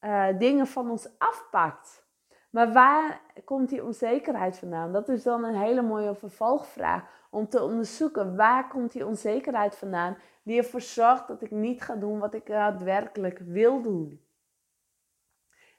uh, 0.00 0.38
dingen 0.38 0.66
van 0.66 0.90
ons 0.90 1.08
afpakt. 1.18 2.06
Maar 2.50 2.72
waar 2.72 3.20
komt 3.44 3.68
die 3.68 3.84
onzekerheid 3.84 4.58
vandaan? 4.58 4.92
Dat 4.92 5.08
is 5.08 5.22
dan 5.22 5.44
een 5.44 5.56
hele 5.56 5.82
mooie 5.82 6.14
vervolgvraag 6.14 7.02
om 7.30 7.48
te 7.48 7.62
onderzoeken 7.62 8.36
waar 8.36 8.68
komt 8.68 8.92
die 8.92 9.06
onzekerheid 9.06 9.76
vandaan 9.76 10.16
die 10.48 10.58
ervoor 10.58 10.80
zorgt 10.80 11.28
dat 11.28 11.42
ik 11.42 11.50
niet 11.50 11.82
ga 11.82 11.94
doen 11.94 12.18
wat 12.18 12.34
ik 12.34 12.46
daadwerkelijk 12.46 13.38
wil 13.38 13.82
doen. 13.82 14.26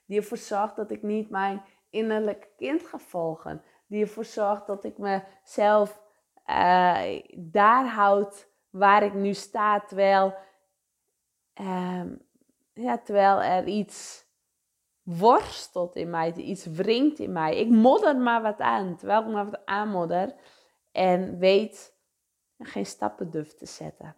Die 0.05 0.17
ervoor 0.17 0.37
zorgt 0.37 0.75
dat 0.75 0.91
ik 0.91 1.03
niet 1.03 1.29
mijn 1.29 1.61
innerlijke 1.89 2.47
kind 2.57 2.85
ga 2.85 2.97
volgen. 2.97 3.63
Die 3.87 4.01
ervoor 4.01 4.25
zorgt 4.25 4.67
dat 4.67 4.83
ik 4.83 4.97
mezelf 4.97 6.01
daar 7.35 7.87
houd 7.87 8.49
waar 8.69 9.03
ik 9.03 9.13
nu 9.13 9.33
sta, 9.33 9.79
terwijl, 9.79 10.33
ja, 12.73 12.97
terwijl 13.03 13.41
er 13.41 13.67
iets 13.67 14.27
worstelt 15.03 15.95
in 15.95 16.09
mij, 16.09 16.33
iets 16.33 16.65
wringt 16.65 17.19
in 17.19 17.31
mij. 17.31 17.57
Ik 17.57 17.69
modder 17.69 18.17
maar 18.17 18.41
wat 18.41 18.59
aan, 18.59 18.95
terwijl 18.95 19.21
ik 19.21 19.27
maar 19.27 19.45
wat 19.45 19.65
aanmodder 19.65 20.35
en 20.91 21.37
weet 21.37 21.97
geen 22.57 22.85
stappen 22.85 23.29
durf 23.29 23.55
te 23.55 23.65
zetten. 23.65 24.15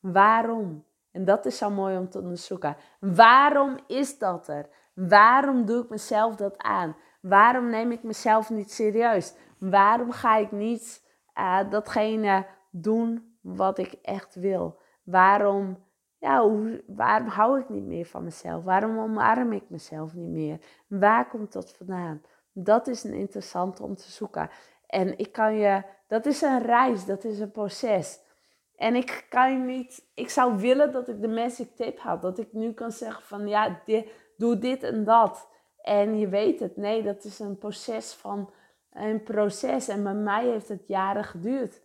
Waarom? 0.00 0.84
En 1.10 1.24
dat 1.24 1.46
is 1.46 1.58
zo 1.58 1.70
mooi 1.70 1.96
om 1.96 2.08
te 2.08 2.18
onderzoeken. 2.18 2.76
Waarom 3.00 3.78
is 3.86 4.18
dat 4.18 4.48
er? 4.48 4.68
Waarom 4.94 5.64
doe 5.64 5.82
ik 5.82 5.88
mezelf 5.88 6.36
dat 6.36 6.58
aan? 6.58 6.96
Waarom 7.20 7.70
neem 7.70 7.92
ik 7.92 8.02
mezelf 8.02 8.50
niet 8.50 8.72
serieus? 8.72 9.34
Waarom 9.58 10.12
ga 10.12 10.36
ik 10.36 10.52
niet 10.52 11.06
uh, 11.38 11.70
datgene 11.70 12.46
doen 12.70 13.38
wat 13.40 13.78
ik 13.78 13.92
echt 13.92 14.34
wil? 14.34 14.79
Waarom, 15.10 15.84
ja, 16.18 16.42
hoe, 16.42 16.84
waarom 16.86 17.28
hou 17.28 17.60
ik 17.60 17.68
niet 17.68 17.84
meer 17.84 18.06
van 18.06 18.24
mezelf? 18.24 18.64
Waarom 18.64 18.98
omarm 18.98 19.52
ik 19.52 19.64
mezelf 19.68 20.14
niet 20.14 20.30
meer? 20.30 20.58
Waar 20.86 21.28
komt 21.28 21.52
dat 21.52 21.72
vandaan? 21.76 22.22
Dat 22.52 22.86
is 22.86 23.04
een 23.04 23.14
interessante 23.14 23.82
om 23.82 23.94
te 23.94 24.10
zoeken. 24.10 24.50
En 24.86 25.18
ik 25.18 25.32
kan 25.32 25.54
je, 25.54 25.82
dat 26.06 26.26
is 26.26 26.42
een 26.42 26.62
reis, 26.62 27.04
dat 27.04 27.24
is 27.24 27.40
een 27.40 27.50
proces. 27.50 28.20
En 28.76 28.94
ik 28.94 29.26
kan 29.28 29.66
niet, 29.66 30.08
ik 30.14 30.30
zou 30.30 30.56
willen 30.56 30.92
dat 30.92 31.08
ik 31.08 31.20
de 31.20 31.28
magic 31.28 31.76
tip 31.76 31.98
had. 31.98 32.22
Dat 32.22 32.38
ik 32.38 32.52
nu 32.52 32.72
kan 32.72 32.90
zeggen 32.90 33.22
van 33.22 33.48
ja, 33.48 33.80
doe 34.36 34.58
dit 34.58 34.82
en 34.82 35.04
dat. 35.04 35.48
En 35.82 36.18
je 36.18 36.28
weet 36.28 36.60
het, 36.60 36.76
nee, 36.76 37.02
dat 37.02 37.24
is 37.24 37.38
een 37.38 37.58
proces 37.58 38.12
van 38.12 38.52
een 38.92 39.22
proces. 39.22 39.88
En 39.88 40.02
bij 40.02 40.14
mij 40.14 40.46
heeft 40.46 40.68
het 40.68 40.86
jaren 40.86 41.24
geduurd. 41.24 41.80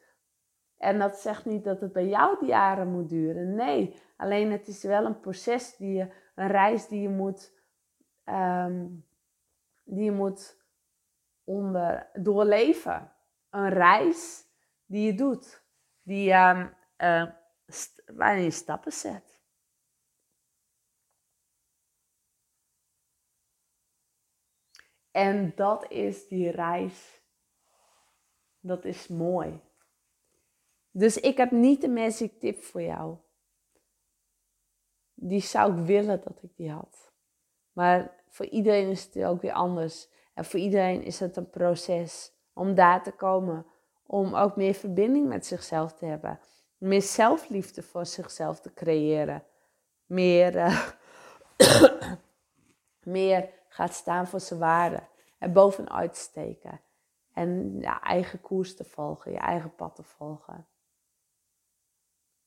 En 0.77 0.99
dat 0.99 1.17
zegt 1.17 1.45
niet 1.45 1.63
dat 1.63 1.81
het 1.81 1.93
bij 1.93 2.07
jou 2.07 2.39
die 2.39 2.49
jaren 2.49 2.91
moet 2.91 3.09
duren. 3.09 3.55
Nee, 3.55 3.95
Alleen 4.15 4.51
het 4.51 4.67
is 4.67 4.83
wel 4.83 5.05
een 5.05 5.19
proces 5.19 5.75
die 5.75 5.93
je, 5.93 6.13
een 6.35 6.47
reis 6.47 6.87
die 6.87 7.01
je 7.01 7.09
moet, 7.09 7.53
ehm, 8.23 8.87
die 9.83 10.03
je 10.03 10.11
moet 10.11 10.63
onder, 11.43 12.09
doorleven. 12.13 13.13
Een 13.49 13.69
reis 13.69 14.45
die 14.85 15.05
je 15.05 15.13
doet, 15.13 15.63
die, 16.01 16.33
um, 16.33 16.75
uh, 16.97 17.31
waarin 18.05 18.43
je 18.43 18.51
stappen 18.51 18.91
zet. 18.91 19.39
En 25.11 25.55
dat 25.55 25.91
is 25.91 26.27
die 26.27 26.51
reis. 26.51 27.21
Dat 28.59 28.85
is 28.85 29.07
mooi. 29.07 29.64
Dus 30.97 31.17
ik 31.17 31.37
heb 31.37 31.51
niet 31.51 31.81
de 31.81 31.89
magic 31.89 32.39
tip 32.39 32.63
voor 32.63 32.81
jou. 32.81 33.15
Die 35.13 35.41
zou 35.41 35.79
ik 35.79 35.85
willen 35.85 36.21
dat 36.21 36.37
ik 36.41 36.49
die 36.55 36.71
had. 36.71 37.11
Maar 37.71 38.23
voor 38.27 38.45
iedereen 38.45 38.89
is 38.89 39.03
het 39.03 39.23
ook 39.23 39.41
weer 39.41 39.53
anders. 39.53 40.09
En 40.33 40.45
voor 40.45 40.59
iedereen 40.59 41.03
is 41.03 41.19
het 41.19 41.37
een 41.37 41.49
proces 41.49 42.33
om 42.53 42.75
daar 42.75 43.03
te 43.03 43.11
komen. 43.11 43.65
Om 44.05 44.35
ook 44.35 44.55
meer 44.55 44.73
verbinding 44.73 45.27
met 45.27 45.45
zichzelf 45.45 45.93
te 45.93 46.05
hebben. 46.05 46.39
Meer 46.77 47.01
zelfliefde 47.01 47.83
voor 47.83 48.05
zichzelf 48.05 48.59
te 48.59 48.73
creëren. 48.73 49.43
Meer, 50.05 50.55
uh, 50.55 50.89
meer 53.03 53.49
gaat 53.67 53.93
staan 53.93 54.27
voor 54.27 54.39
zijn 54.39 54.59
waarde. 54.59 55.03
En 55.37 55.53
bovenuit 55.53 56.17
steken. 56.17 56.81
En 57.33 57.79
je 57.79 57.99
eigen 58.01 58.41
koers 58.41 58.75
te 58.75 58.83
volgen, 58.83 59.31
je 59.31 59.37
eigen 59.37 59.75
pad 59.75 59.95
te 59.95 60.03
volgen. 60.03 60.67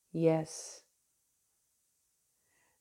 Yes. 0.08 0.82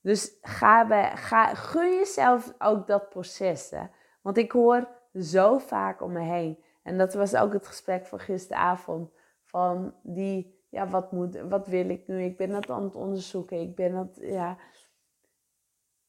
Dus 0.02 0.38
ga, 0.42 0.88
bij, 0.88 1.18
ga, 1.18 1.54
gun 1.56 1.96
jezelf 1.96 2.54
ook 2.58 2.88
dat 2.88 3.10
proces. 3.10 3.70
Hè? 3.70 3.84
Want 4.22 4.38
ik 4.38 4.52
hoor 4.52 4.88
zo 5.14 5.58
vaak 5.58 6.02
om 6.02 6.12
me 6.12 6.20
heen. 6.20 6.64
En 6.84 6.98
dat 6.98 7.14
was 7.14 7.36
ook 7.36 7.54
het 7.54 7.68
gesprek 7.68 8.06
van 8.06 8.20
gisteravond. 8.20 9.12
Van 9.44 9.96
die, 10.04 10.66
ja, 10.70 10.88
wat, 10.88 11.12
moet, 11.12 11.40
wat 11.50 11.68
wil 11.68 11.90
ik 11.90 12.08
nu? 12.08 12.24
Ik 12.24 12.38
ben 12.38 12.50
dat 12.50 12.70
aan 12.70 12.84
het 12.84 12.96
onderzoeken. 12.96 13.62
Ik 13.62 13.76
ben 13.76 13.94
dat, 13.94 14.18
ja. 14.22 14.58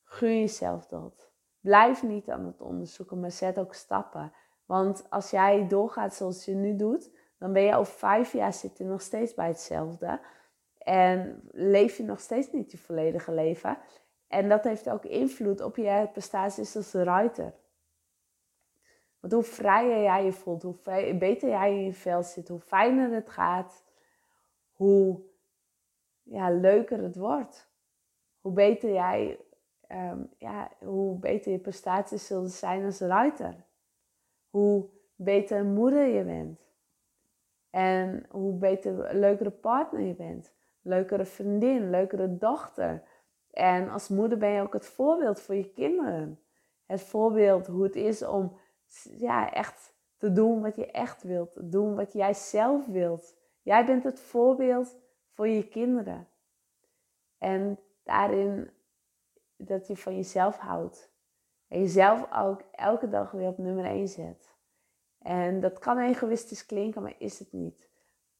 Gun 0.02 0.38
jezelf 0.38 0.86
dat. 0.86 1.30
Blijf 1.60 2.02
niet 2.02 2.30
aan 2.30 2.46
het 2.46 2.60
onderzoeken, 2.60 3.20
maar 3.20 3.30
zet 3.30 3.58
ook 3.58 3.74
stappen. 3.74 4.32
Want 4.64 5.10
als 5.10 5.30
jij 5.30 5.68
doorgaat 5.68 6.14
zoals 6.14 6.44
je 6.44 6.54
nu 6.54 6.76
doet, 6.76 7.10
dan 7.38 7.52
ben 7.52 7.62
je 7.62 7.76
over 7.76 7.92
vijf 7.92 8.32
jaar 8.32 8.52
zit 8.52 8.78
je 8.78 8.84
nog 8.84 9.00
steeds 9.00 9.34
bij 9.34 9.48
hetzelfde. 9.48 10.20
En 10.88 11.40
leef 11.52 11.96
je 11.96 12.02
nog 12.02 12.20
steeds 12.20 12.52
niet 12.52 12.70
je 12.70 12.78
volledige 12.78 13.32
leven. 13.32 13.78
En 14.28 14.48
dat 14.48 14.64
heeft 14.64 14.90
ook 14.90 15.04
invloed 15.04 15.60
op 15.60 15.76
je 15.76 16.08
prestaties 16.12 16.76
als 16.76 16.92
writer. 16.92 17.54
Want 19.20 19.32
hoe 19.32 19.42
vrijer 19.42 20.02
jij 20.02 20.24
je 20.24 20.32
voelt, 20.32 20.62
hoe 20.62 20.76
beter 21.18 21.48
jij 21.48 21.70
in 21.70 21.84
je 21.84 21.92
vel 21.92 22.22
zit, 22.22 22.48
hoe 22.48 22.60
fijner 22.60 23.12
het 23.12 23.30
gaat, 23.30 23.84
hoe 24.72 25.20
ja, 26.22 26.50
leuker 26.50 27.02
het 27.02 27.16
wordt. 27.16 27.70
Hoe 28.40 28.52
beter 28.52 28.92
jij, 28.92 29.40
ehm, 29.86 30.22
ja, 30.38 30.70
hoe 30.78 31.18
beter 31.18 31.52
je 31.52 31.58
prestaties 31.58 32.26
zullen 32.26 32.50
zijn 32.50 32.84
als 32.84 32.98
writer. 32.98 33.54
Hoe 34.50 34.88
beter 35.16 35.64
moeder 35.64 36.06
je 36.06 36.24
bent. 36.24 36.60
En 37.70 38.26
hoe 38.30 38.52
beter, 38.52 39.14
leukere 39.14 39.50
partner 39.50 40.00
je 40.00 40.14
bent 40.14 40.56
leukere 40.88 41.24
vriendin, 41.24 41.90
leukere 41.90 42.36
dochter. 42.36 43.02
En 43.50 43.88
als 43.88 44.08
moeder 44.08 44.38
ben 44.38 44.50
je 44.50 44.60
ook 44.60 44.72
het 44.72 44.86
voorbeeld 44.86 45.40
voor 45.40 45.54
je 45.54 45.72
kinderen. 45.72 46.40
Het 46.86 47.02
voorbeeld 47.02 47.66
hoe 47.66 47.82
het 47.82 47.96
is 47.96 48.22
om 48.22 48.56
ja, 49.02 49.52
echt 49.52 49.94
te 50.16 50.32
doen 50.32 50.62
wat 50.62 50.76
je 50.76 50.90
echt 50.90 51.22
wilt. 51.22 51.72
Doen 51.72 51.94
wat 51.94 52.12
jij 52.12 52.34
zelf 52.34 52.86
wilt. 52.86 53.36
Jij 53.62 53.84
bent 53.84 54.04
het 54.04 54.20
voorbeeld 54.20 54.96
voor 55.32 55.48
je 55.48 55.68
kinderen. 55.68 56.28
En 57.38 57.78
daarin 58.02 58.70
dat 59.56 59.86
je 59.86 59.96
van 59.96 60.16
jezelf 60.16 60.56
houdt. 60.56 61.10
En 61.68 61.80
jezelf 61.80 62.32
ook 62.32 62.62
elke 62.72 63.08
dag 63.08 63.30
weer 63.30 63.48
op 63.48 63.58
nummer 63.58 63.84
1 63.84 64.08
zet. 64.08 64.56
En 65.18 65.60
dat 65.60 65.78
kan 65.78 65.98
egoïstisch 65.98 66.66
klinken, 66.66 67.02
maar 67.02 67.14
is 67.18 67.38
het 67.38 67.52
niet. 67.52 67.87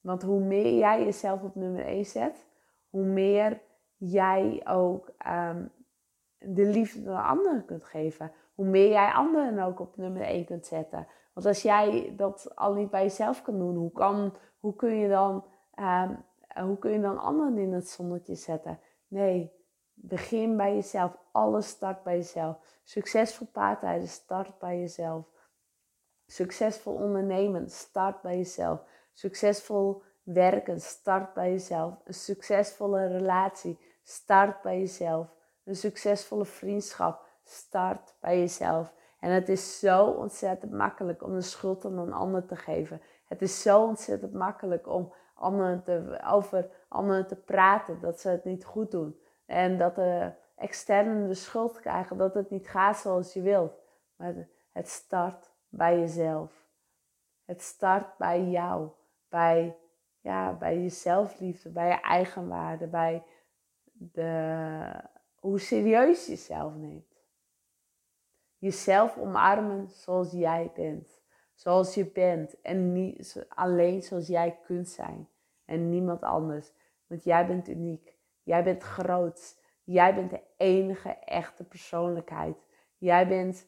Want 0.00 0.22
hoe 0.22 0.40
meer 0.40 0.78
jij 0.78 1.04
jezelf 1.04 1.42
op 1.42 1.54
nummer 1.54 1.84
1 1.84 2.06
zet, 2.06 2.46
hoe 2.90 3.04
meer 3.04 3.61
jij 3.96 4.66
ook 4.66 5.12
ehm, 5.18 5.64
de 6.38 6.66
liefde 6.66 7.11
aan 7.11 7.38
anderen 7.38 7.64
kunt 7.64 7.84
geven. 7.84 8.32
Hoe 8.54 8.66
meer 8.66 8.88
jij 8.88 9.12
anderen 9.12 9.58
ook 9.58 9.80
op 9.80 9.96
nummer 9.96 10.22
1 10.22 10.44
kunt 10.44 10.66
zetten. 10.66 11.06
Want 11.32 11.46
als 11.46 11.62
jij 11.62 12.12
dat 12.16 12.56
al 12.56 12.74
niet 12.74 12.90
bij 12.90 13.02
jezelf 13.02 13.42
kan 13.42 13.58
doen, 13.58 13.76
hoe, 13.76 13.92
kan, 13.92 14.34
hoe, 14.61 14.76
kun, 14.76 14.94
je 14.94 15.08
dan, 15.08 15.44
um, 15.80 16.24
hoe 16.64 16.78
kun 16.78 16.90
je 16.90 17.00
dan 17.00 17.18
anderen 17.18 17.58
in 17.58 17.72
het 17.72 17.88
zonnetje 17.88 18.34
zetten? 18.34 18.78
Nee, 19.08 19.52
begin 19.94 20.56
bij 20.56 20.74
jezelf. 20.74 21.16
Alles 21.32 21.68
start 21.68 22.02
bij 22.02 22.16
jezelf. 22.16 22.80
Succesvol 22.84 23.46
paardrijden 23.52 24.08
start 24.08 24.58
bij 24.58 24.78
jezelf. 24.78 25.26
Succesvol 26.26 26.94
ondernemen 26.94 27.70
start 27.70 28.22
bij 28.22 28.37
jezelf. 28.37 28.84
Succesvol 29.18 30.02
werken 30.22 30.81
start 30.81 31.35
bij 31.35 31.50
jezelf. 31.50 31.94
Een 32.04 32.14
succesvolle 32.14 33.07
relatie 33.07 33.78
start 34.02 34.62
bij 34.62 34.78
jezelf. 34.78 35.35
Een 35.64 35.76
succesvolle 35.76 36.44
vriendschap 36.44 37.26
start 37.44 38.14
bij 38.20 38.38
jezelf. 38.38 38.94
En 39.20 39.31
het 39.31 39.48
is 39.48 39.78
zo 39.78 40.04
ontzettend 40.04 40.72
makkelijk 40.72 41.22
om 41.22 41.35
de 41.35 41.40
schuld 41.40 41.85
aan 41.85 41.98
een 41.98 42.12
ander 42.12 42.46
te 42.46 42.57
geven. 42.57 43.00
Het 43.24 43.42
is 43.42 43.62
zo 43.62 43.85
ontzettend 43.85 44.33
makkelijk 44.33 44.88
om 44.88 45.12
anderen 45.35 45.83
te, 45.83 46.20
over 46.26 46.70
anderen 46.88 47.26
te 47.26 47.37
praten 47.37 48.00
dat 48.00 48.20
ze 48.20 48.28
het 48.28 48.44
niet 48.44 48.64
goed 48.64 48.90
doen. 48.90 49.20
En 49.46 49.78
dat 49.78 49.94
de 49.94 50.33
externen 50.57 51.28
de 51.28 51.35
schuld 51.35 51.81
krijgen 51.81 52.16
dat 52.16 52.35
het 52.35 52.50
niet 52.50 52.68
gaat 52.68 52.96
zoals 52.96 53.33
je 53.33 53.42
wilt. 53.42 53.72
Maar 54.16 54.48
het 54.72 54.88
start 54.88 55.50
bij 55.68 55.98
jezelf. 55.98 56.52
Het 57.44 57.62
start 57.62 58.16
bij 58.16 58.44
jou 58.44 58.90
bij, 59.28 59.76
ja, 60.20 60.52
bij 60.52 60.78
je 60.78 60.88
zelfliefde, 60.88 61.70
bij 61.70 61.88
je 61.88 62.00
eigenwaarde, 62.00 62.86
bij 62.86 63.22
de, 63.92 65.02
hoe 65.34 65.58
serieus 65.58 66.24
je 66.26 66.32
jezelf 66.32 66.74
neemt. 66.74 67.16
Jezelf 68.58 69.16
omarmen 69.16 69.88
zoals 69.88 70.32
jij 70.32 70.70
bent. 70.74 71.22
Zoals 71.54 71.94
je 71.94 72.06
bent 72.06 72.60
en 72.60 72.92
niet 72.92 73.46
alleen 73.48 74.02
zoals 74.02 74.26
jij 74.26 74.58
kunt 74.64 74.88
zijn. 74.88 75.28
En 75.64 75.88
niemand 75.88 76.22
anders. 76.22 76.72
Want 77.06 77.24
jij 77.24 77.46
bent 77.46 77.68
uniek. 77.68 78.16
Jij 78.42 78.64
bent 78.64 78.82
groot. 78.82 79.60
Jij 79.84 80.14
bent 80.14 80.30
de 80.30 80.42
enige 80.56 81.08
echte 81.08 81.64
persoonlijkheid. 81.64 82.56
Jij 82.98 83.28
bent 83.28 83.66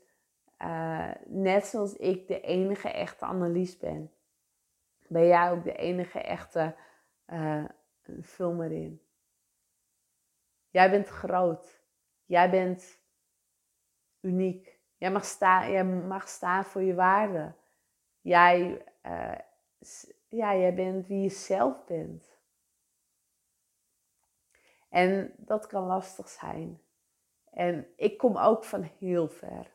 uh, 0.62 1.10
net 1.26 1.66
zoals 1.66 1.96
ik 1.96 2.28
de 2.28 2.40
enige 2.40 2.88
echte 2.88 3.24
Annelies 3.24 3.78
ben 3.78 4.10
ben 5.10 5.26
jij 5.26 5.50
ook 5.50 5.64
de 5.64 5.76
enige 5.76 6.20
echte 6.20 6.76
uh, 7.26 7.64
filmer 8.22 8.72
in. 8.72 9.02
Jij 10.68 10.90
bent 10.90 11.08
groot. 11.08 11.82
Jij 12.24 12.50
bent 12.50 12.98
uniek. 14.20 14.78
Jij 14.96 15.10
mag, 15.10 15.24
staan, 15.24 15.70
jij 15.70 15.84
mag 15.84 16.28
staan 16.28 16.64
voor 16.64 16.82
je 16.82 16.94
waarde. 16.94 17.54
Jij, 18.20 18.84
uh, 19.06 19.38
ja, 20.28 20.56
jij 20.56 20.74
bent 20.74 21.06
wie 21.06 21.22
je 21.22 21.28
zelf 21.28 21.84
bent. 21.84 22.38
En 24.88 25.34
dat 25.36 25.66
kan 25.66 25.82
lastig 25.86 26.28
zijn. 26.28 26.82
En 27.50 27.92
ik 27.96 28.18
kom 28.18 28.36
ook 28.36 28.64
van 28.64 28.82
heel 28.82 29.28
ver. 29.28 29.74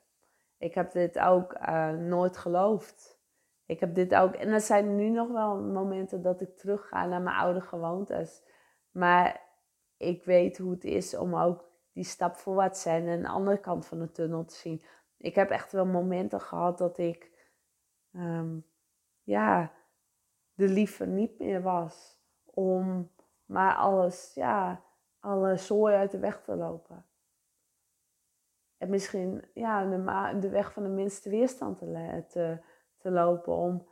Ik 0.57 0.73
heb 0.73 0.91
dit 0.91 1.19
ook 1.19 1.53
uh, 1.53 1.89
nooit 1.89 2.37
geloofd. 2.37 3.14
Ik 3.65 3.79
heb 3.79 3.95
dit 3.95 4.15
ook. 4.15 4.33
En 4.33 4.49
er 4.49 4.61
zijn 4.61 4.95
nu 4.95 5.09
nog 5.09 5.31
wel 5.31 5.61
momenten 5.61 6.21
dat 6.21 6.41
ik 6.41 6.57
terug 6.57 6.87
ga 6.87 7.05
naar 7.05 7.21
mijn 7.21 7.35
oude 7.35 7.61
gewoontes. 7.61 8.43
Maar 8.91 9.41
ik 9.97 10.25
weet 10.25 10.57
hoe 10.57 10.71
het 10.71 10.83
is 10.83 11.17
om 11.17 11.35
ook 11.35 11.69
die 11.91 12.03
stap 12.03 12.35
voorwaarts 12.35 12.81
te 12.81 12.89
zijn 12.89 13.07
en 13.07 13.21
de 13.21 13.27
andere 13.27 13.59
kant 13.59 13.85
van 13.85 13.99
de 13.99 14.11
tunnel 14.11 14.45
te 14.45 14.55
zien. 14.55 14.83
Ik 15.17 15.35
heb 15.35 15.49
echt 15.49 15.71
wel 15.71 15.85
momenten 15.85 16.41
gehad 16.41 16.77
dat 16.77 16.97
ik, 16.97 17.31
um, 18.11 18.65
ja, 19.23 19.71
de 20.53 20.67
liever 20.67 21.07
niet 21.07 21.39
meer 21.39 21.61
was. 21.61 22.19
Om 22.45 23.11
maar 23.45 23.75
alles, 23.75 24.31
ja, 24.33 24.83
alle 25.19 25.57
zooi 25.57 25.95
uit 25.95 26.11
de 26.11 26.19
weg 26.19 26.41
te 26.41 26.55
lopen. 26.55 27.05
En 28.77 28.89
misschien, 28.89 29.45
ja, 29.53 29.85
de, 29.85 30.39
de 30.39 30.49
weg 30.49 30.73
van 30.73 30.83
de 30.83 30.89
minste 30.89 31.29
weerstand 31.29 31.77
te, 31.77 32.23
te 32.27 32.59
te 33.05 33.11
lopen. 33.11 33.53
Om, 33.53 33.87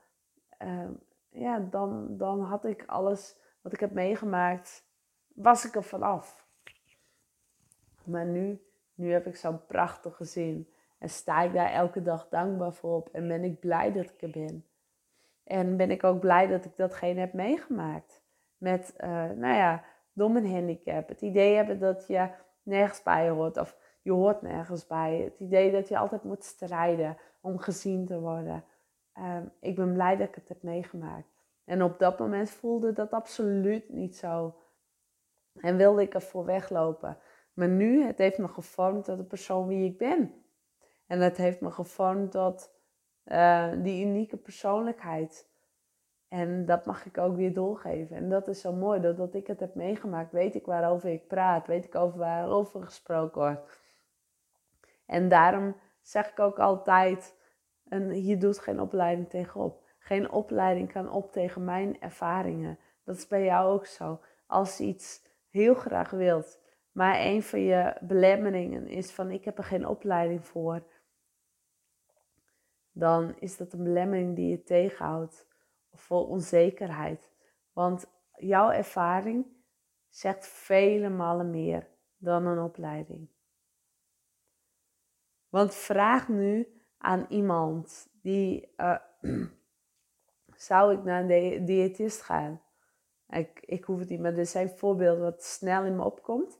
uh, 0.64 0.90
ja, 1.30 1.60
dan, 1.60 2.18
dan 2.18 2.42
had 2.42 2.66
ik 2.66 2.84
alles 2.86 3.38
wat 3.62 3.74
ik 3.74 3.80
heb 3.80 3.92
meegemaakt, 3.92 4.86
was 5.28 5.66
ik 5.66 5.76
er 5.76 5.84
vanaf. 5.84 6.48
Maar 8.04 8.26
nu, 8.26 8.62
nu 8.94 9.12
heb 9.12 9.28
ik 9.28 9.36
zo'n 9.36 9.66
prachtig 9.66 10.16
gezin. 10.16 10.70
En 10.98 11.10
sta 11.10 11.42
ik 11.42 11.54
daar 11.54 11.72
elke 11.72 12.02
dag 12.02 12.30
dankbaar 12.30 12.74
voor 12.74 12.96
op. 12.96 13.10
En 13.10 13.28
ben 13.28 13.44
ik 13.44 13.60
blij 13.60 13.92
dat 13.92 14.10
ik 14.10 14.22
er 14.22 14.30
ben. 14.30 14.66
En 15.44 15.78
ben 15.78 15.92
ik 15.92 16.04
ook 16.04 16.20
blij 16.20 16.48
dat 16.48 16.66
ik 16.66 16.78
datgene 16.78 17.20
heb 17.20 17.34
meegemaakt. 17.34 18.24
Met, 18.58 18.94
uh, 18.98 19.10
nou 19.30 19.56
ja, 19.56 19.84
mijn 20.14 20.52
handicap. 20.52 21.08
Het 21.08 21.22
idee 21.22 21.56
hebben 21.56 21.80
dat 21.80 22.08
je 22.08 22.30
nergens 22.64 23.04
bij 23.04 23.30
hoort. 23.30 23.58
Of 23.58 23.78
je 24.02 24.12
hoort 24.12 24.42
nergens 24.42 24.88
bij. 24.88 25.18
Het 25.18 25.40
idee 25.40 25.72
dat 25.72 25.88
je 25.88 25.98
altijd 25.98 26.24
moet 26.24 26.44
strijden 26.44 27.18
om 27.42 27.58
gezien 27.58 28.06
te 28.06 28.20
worden. 28.20 28.64
Ehm, 29.14 29.46
ik 29.60 29.76
ben 29.76 29.94
blij 29.94 30.16
dat 30.16 30.28
ik 30.28 30.36
het 30.36 30.48
heb 30.48 30.64
meegemaakt. 30.64 31.28
En 31.66 31.84
op 31.84 32.00
dat 32.00 32.20
moment 32.20 32.50
voelde 32.50 32.94
dat 32.94 33.12
absoluut 33.12 33.90
niet 33.90 34.16
zo. 34.16 34.56
En 35.60 35.78
wilde 35.78 36.02
ik 36.02 36.14
ervoor 36.14 36.46
weglopen. 36.46 37.18
Maar 37.54 37.68
nu, 37.68 38.04
het 38.04 38.18
heeft 38.18 38.38
me 38.38 38.48
gevormd 38.48 39.06
tot 39.06 39.18
de 39.18 39.24
persoon 39.24 39.68
wie 39.68 39.86
ik 39.86 39.98
ben. 39.98 40.44
En 41.08 41.20
het 41.20 41.38
heeft 41.38 41.62
me 41.62 41.72
gevormd 41.72 42.32
tot 42.32 42.72
uh, 43.26 43.72
die 43.78 44.06
unieke 44.06 44.38
persoonlijkheid. 44.38 45.52
En 46.28 46.66
dat 46.66 46.86
mag 46.86 47.06
ik 47.06 47.18
ook 47.18 47.36
weer 47.36 47.54
doorgeven. 47.54 48.16
En 48.16 48.30
dat 48.30 48.48
is 48.48 48.62
zo 48.62 48.74
mooi, 48.74 49.02
dat, 49.02 49.36
ik 49.36 49.48
het 49.48 49.60
heb 49.60 49.76
meegemaakt, 49.76 50.32
weet 50.32 50.56
ik 50.56 50.66
waarover 50.66 51.10
ik 51.10 51.28
praat, 51.28 51.68
weet 51.68 51.86
ik 51.86 51.96
over 51.96 52.20
waarover 52.20 52.84
gesproken 52.84 53.42
wordt. 53.42 53.82
En 55.06 55.30
daarom 55.30 55.76
zeg 56.02 56.30
ik 56.30 56.40
ook 56.40 56.60
altijd, 56.60 57.36
en 57.94 58.10
hier 58.10 58.40
doet 58.40 58.60
geen 58.60 58.80
opleiding 58.80 59.30
tegenop. 59.30 59.82
Geen 59.98 60.32
opleiding 60.32 60.92
kan 60.92 61.12
op 61.12 61.32
tegen 61.32 61.64
mijn 61.64 62.02
ervaringen. 62.02 62.80
Dat 63.04 63.16
is 63.16 63.28
bij 63.28 63.44
jou 63.44 63.74
ook 63.74 63.86
zo. 63.86 64.22
Als 64.48 64.78
je 64.78 64.84
iets 64.84 65.22
heel 65.50 65.74
graag 65.74 66.10
wilt, 66.10 66.60
maar 66.92 67.20
een 67.20 67.44
van 67.44 67.60
je 67.60 67.98
belemmeringen 68.02 68.88
is 68.88 69.12
van 69.12 69.32
ik 69.32 69.46
heb 69.46 69.58
er 69.58 69.64
geen 69.64 69.88
opleiding 69.88 70.46
voor, 70.46 70.84
dan 72.92 73.36
is 73.40 73.58
dat 73.58 73.74
een 73.74 73.84
belemmering 73.84 74.36
die 74.36 74.50
je 74.50 74.64
tegenhoudt 74.64 75.48
vol 75.92 76.26
onzekerheid. 76.26 77.32
Want 77.74 78.06
jouw 78.36 78.70
ervaring 78.70 79.46
zegt 80.10 80.48
vele 80.48 81.10
malen 81.10 81.50
meer 81.50 81.88
dan 82.18 82.46
een 82.46 82.60
opleiding. 82.60 83.30
Want 85.50 85.76
vraag 85.76 86.28
nu 86.28 86.68
aan 87.04 87.26
iemand 87.30 88.10
die 88.22 88.74
uh, 88.78 88.98
zou 90.70 90.94
ik 90.94 91.04
naar 91.04 91.30
een 91.30 91.66
diëtist 91.66 92.22
gaan? 92.22 92.62
Ik, 93.30 93.60
ik 93.66 93.84
hoef 93.84 94.00
het 94.00 94.10
niet, 94.10 94.20
maar 94.20 94.38
er 94.38 94.46
zijn 94.46 94.70
voorbeelden 94.70 95.24
wat 95.24 95.44
snel 95.44 95.84
in 95.84 95.96
me 95.96 96.04
opkomt. 96.04 96.60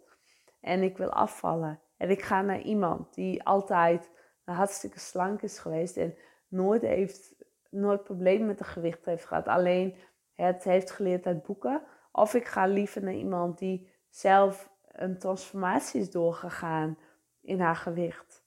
En 0.60 0.84
ik 0.84 0.98
wil 0.98 1.12
afvallen. 1.12 1.80
En 1.98 2.10
ik 2.10 2.22
ga 2.22 2.42
naar 2.42 2.62
iemand 2.62 3.14
die 3.14 3.44
altijd 3.44 4.10
hartstikke 4.44 5.00
slank 5.00 5.42
is 5.42 5.60
geweest 5.60 5.98
en 5.98 6.16
nooit 6.48 6.82
heeft, 6.82 7.36
nooit 7.70 8.04
problemen 8.04 8.48
met 8.48 8.60
het 8.60 8.68
gewicht 8.68 9.06
heeft 9.06 9.26
gehad. 9.26 9.48
Alleen 9.48 9.96
het 10.34 10.64
heeft 10.64 10.92
geleerd 10.92 11.26
uit 11.26 11.44
boeken. 11.44 11.82
Of 12.12 12.34
ik 12.34 12.46
ga 12.46 12.66
liever 12.66 13.04
naar 13.04 13.14
iemand 13.14 13.58
die 13.58 13.92
zelf 14.10 14.72
een 14.88 15.18
transformatie 15.18 16.02
is 16.02 16.12
doorgegaan 16.12 16.98
in 17.42 17.60
haar 17.60 17.76
gewicht. 17.76 18.44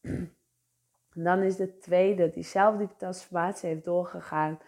En 1.14 1.24
dan 1.24 1.42
is 1.42 1.56
de 1.56 1.78
tweede, 1.78 2.30
die 2.30 2.42
zelf 2.42 2.76
die 2.76 2.96
transformatie 2.96 3.68
heeft 3.68 3.84
doorgegaan, 3.84 4.58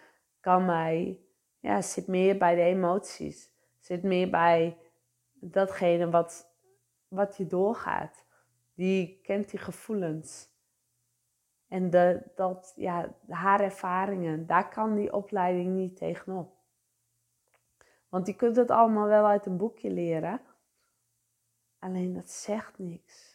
kan 0.41 0.65
mij, 0.65 1.21
ja, 1.61 1.83
zit 1.83 2.07
meer 2.07 2.39
bij 2.39 2.55
de 2.55 2.61
emoties. 2.61 3.51
Zit 3.81 4.03
meer 4.03 4.31
bij 4.31 4.77
datgene 5.33 6.11
wat, 6.11 6.55
wat 7.09 7.37
je 7.37 7.47
doorgaat. 7.47 8.25
Die 8.75 9.21
kent 9.23 9.51
die 9.51 9.61
gevoelens. 9.61 10.55
En 11.69 11.91
de, 11.91 12.23
dat, 12.35 12.73
ja, 12.77 13.15
haar 13.29 13.61
ervaringen, 13.61 14.47
daar 14.47 14.69
kan 14.69 14.95
die 14.95 15.13
opleiding 15.13 15.75
niet 15.75 15.97
tegenop. 15.97 16.55
Want 18.09 18.27
je 18.27 18.35
kunt 18.35 18.57
het 18.57 18.71
allemaal 18.71 19.07
wel 19.07 19.27
uit 19.27 19.47
een 19.47 19.57
boekje 19.57 19.91
leren. 19.91 20.41
Alleen 21.79 22.15
dat 22.15 22.31
zegt 22.31 22.79
niks. 22.79 23.26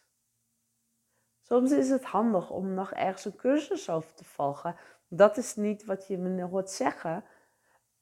Soms 1.52 1.72
is 1.72 1.90
het 1.90 2.06
handig 2.06 2.50
om 2.50 2.74
nog 2.74 2.92
ergens 2.92 3.26
een 3.26 3.36
cursus 3.36 3.90
over 3.90 4.14
te 4.14 4.24
volgen. 4.24 4.76
Dat 5.08 5.38
is 5.38 5.56
niet 5.56 5.86
wat 5.86 6.08
je 6.08 6.18
me 6.18 6.42
hoort 6.44 6.70
zeggen 6.70 7.24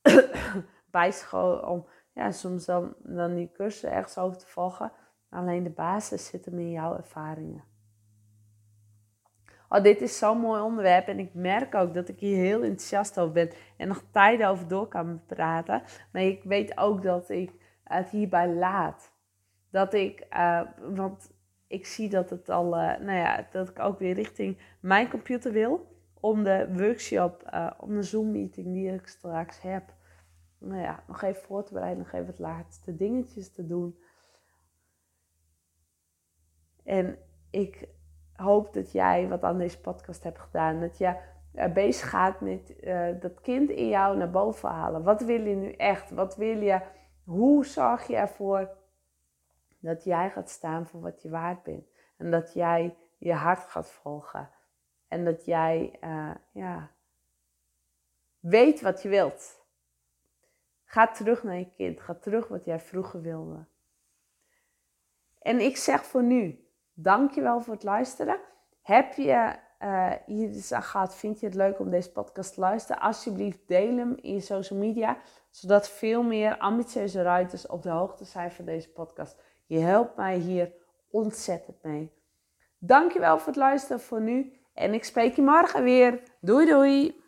bij 0.92 1.12
school. 1.12 1.58
Om 1.58 1.86
ja, 2.14 2.32
soms 2.32 2.66
dan, 2.66 2.96
dan 3.00 3.36
die 3.36 3.52
cursus 3.52 3.84
ergens 3.84 4.18
over 4.18 4.38
te 4.38 4.48
volgen. 4.48 4.92
Alleen 5.30 5.64
de 5.64 5.70
basis 5.70 6.26
zit 6.26 6.46
hem 6.46 6.60
in 6.60 6.72
jouw 6.72 6.98
ervaringen. 6.98 7.64
Oh, 9.70 9.84
dit 9.84 10.02
is 10.02 10.18
zo'n 10.18 10.40
mooi 10.40 10.62
onderwerp 10.62 11.08
en 11.08 11.20
ik 11.20 11.34
merk 11.34 11.76
ook 11.76 11.94
dat 11.94 12.10
ik 12.10 12.20
hier 12.20 12.38
heel 12.38 12.62
enthousiast 12.62 13.20
over 13.20 13.34
ben 13.34 13.52
en 13.78 13.88
nog 13.88 14.04
tijden 14.12 14.48
over 14.48 14.68
door 14.68 14.88
kan 14.88 15.22
praten. 15.26 15.84
Maar 16.12 16.22
ik 16.22 16.44
weet 16.44 16.78
ook 16.78 17.04
dat 17.04 17.30
ik 17.30 17.52
het 17.84 18.10
hierbij 18.10 18.54
laat. 18.54 19.14
Dat 19.70 19.94
ik, 19.94 20.28
uh, 20.34 20.62
want 20.80 21.38
ik 21.70 21.86
zie 21.86 22.10
dat 22.10 22.30
het 22.30 22.50
al, 22.50 22.66
uh, 22.66 22.98
nou 23.00 23.18
ja, 23.18 23.48
dat 23.52 23.70
ik 23.70 23.80
ook 23.80 24.00
weer 24.00 24.14
richting 24.14 24.58
mijn 24.80 25.10
computer 25.10 25.52
wil. 25.52 25.98
Om 26.20 26.44
de 26.44 26.74
workshop, 26.74 27.50
uh, 27.54 27.72
om 27.78 27.96
de 27.96 28.04
Zoom 28.04 28.32
meeting 28.32 28.74
die 28.74 28.94
ik 28.94 29.08
straks 29.08 29.62
heb. 29.62 29.94
Nou 30.58 30.82
ja, 30.82 31.04
nog 31.08 31.22
even 31.22 31.42
voor 31.42 31.64
te 31.64 31.74
bereiden, 31.74 32.04
nog 32.04 32.12
even 32.12 32.28
het 32.28 32.40
laatste 32.40 32.96
dingetjes 32.96 33.52
te 33.52 33.68
doen. 33.68 34.00
En 36.84 37.18
ik 37.50 37.88
hoop 38.34 38.74
dat 38.74 38.92
jij 38.92 39.28
wat 39.28 39.44
aan 39.44 39.58
deze 39.58 39.82
podcast 39.82 40.24
hebt 40.24 40.40
gedaan. 40.40 40.80
Dat 40.80 40.98
je 40.98 41.16
bezig 41.74 42.10
gaat 42.10 42.42
met 42.42 42.74
uh, 42.84 43.08
dat 43.20 43.42
kind 43.42 43.70
in 43.70 43.88
jou 43.88 44.18
naar 44.18 44.32
boven 44.32 44.70
halen. 44.70 45.04
Wat 45.04 45.22
wil 45.22 45.42
je 45.42 45.56
nu 45.56 45.72
echt? 45.72 46.12
Wat 46.12 46.36
wil 46.36 46.62
je? 46.62 46.82
Hoe 47.24 47.66
zorg 47.66 48.08
je 48.08 48.16
ervoor 48.16 48.78
dat 49.80 50.04
jij 50.04 50.30
gaat 50.30 50.50
staan 50.50 50.88
voor 50.88 51.02
wat 51.02 51.22
je 51.22 51.30
waard 51.30 51.64
bent. 51.64 51.88
En 52.18 52.32
dat 52.32 52.54
jij 52.54 52.98
je 53.18 53.34
hart 53.34 53.64
gaat 53.64 53.92
volgen. 53.92 54.50
En 55.08 55.26
dat 55.26 55.46
jij 55.46 56.00
uh, 56.04 56.36
ja, 56.52 56.92
weet 58.40 58.82
wat 58.82 59.02
je 59.02 59.10
wilt. 59.10 59.58
Ga 60.84 61.08
terug 61.08 61.44
naar 61.44 61.58
je 61.58 61.72
kind. 61.72 62.00
Ga 62.00 62.14
terug 62.14 62.48
wat 62.48 62.66
jij 62.66 62.80
vroeger 62.80 63.22
wilde. 63.22 63.66
En 65.40 65.60
ik 65.60 65.78
zeg 65.78 66.06
voor 66.06 66.24
nu, 66.24 66.68
dankjewel 66.94 67.62
voor 67.62 67.74
het 67.74 67.84
luisteren. 67.84 68.40
Heb 68.82 69.14
je 69.14 69.56
uh, 69.80 70.12
hier 70.26 70.50
gehad, 70.70 71.16
vind 71.16 71.40
je 71.40 71.46
het 71.46 71.56
leuk 71.56 71.80
om 71.80 71.90
deze 71.90 72.12
podcast 72.12 72.54
te 72.54 72.60
luisteren? 72.60 73.02
Alsjeblieft 73.02 73.68
deel 73.68 73.98
hem 73.98 74.16
in 74.22 74.34
je 74.34 74.40
social 74.40 74.80
media, 74.80 75.18
zodat 75.50 75.90
veel 75.90 76.24
meer 76.24 76.58
ambitieuze 76.58 77.22
ruiters 77.22 77.68
op 77.68 77.84
de 77.84 77.90
hoogte 77.90 78.26
zijn 78.26 78.52
van 78.52 78.66
deze 78.66 78.92
podcast. 78.92 79.42
Je 79.70 79.80
helpt 79.80 80.16
mij 80.16 80.38
hier 80.38 80.74
ontzettend 81.10 81.84
mee. 81.84 82.12
Dankjewel 82.78 83.38
voor 83.38 83.48
het 83.48 83.56
luisteren 83.56 84.02
voor 84.02 84.22
nu 84.22 84.54
en 84.74 84.94
ik 84.94 85.04
spreek 85.04 85.36
je 85.36 85.42
morgen 85.42 85.84
weer. 85.84 86.22
Doei 86.42 86.66
doei! 86.66 87.24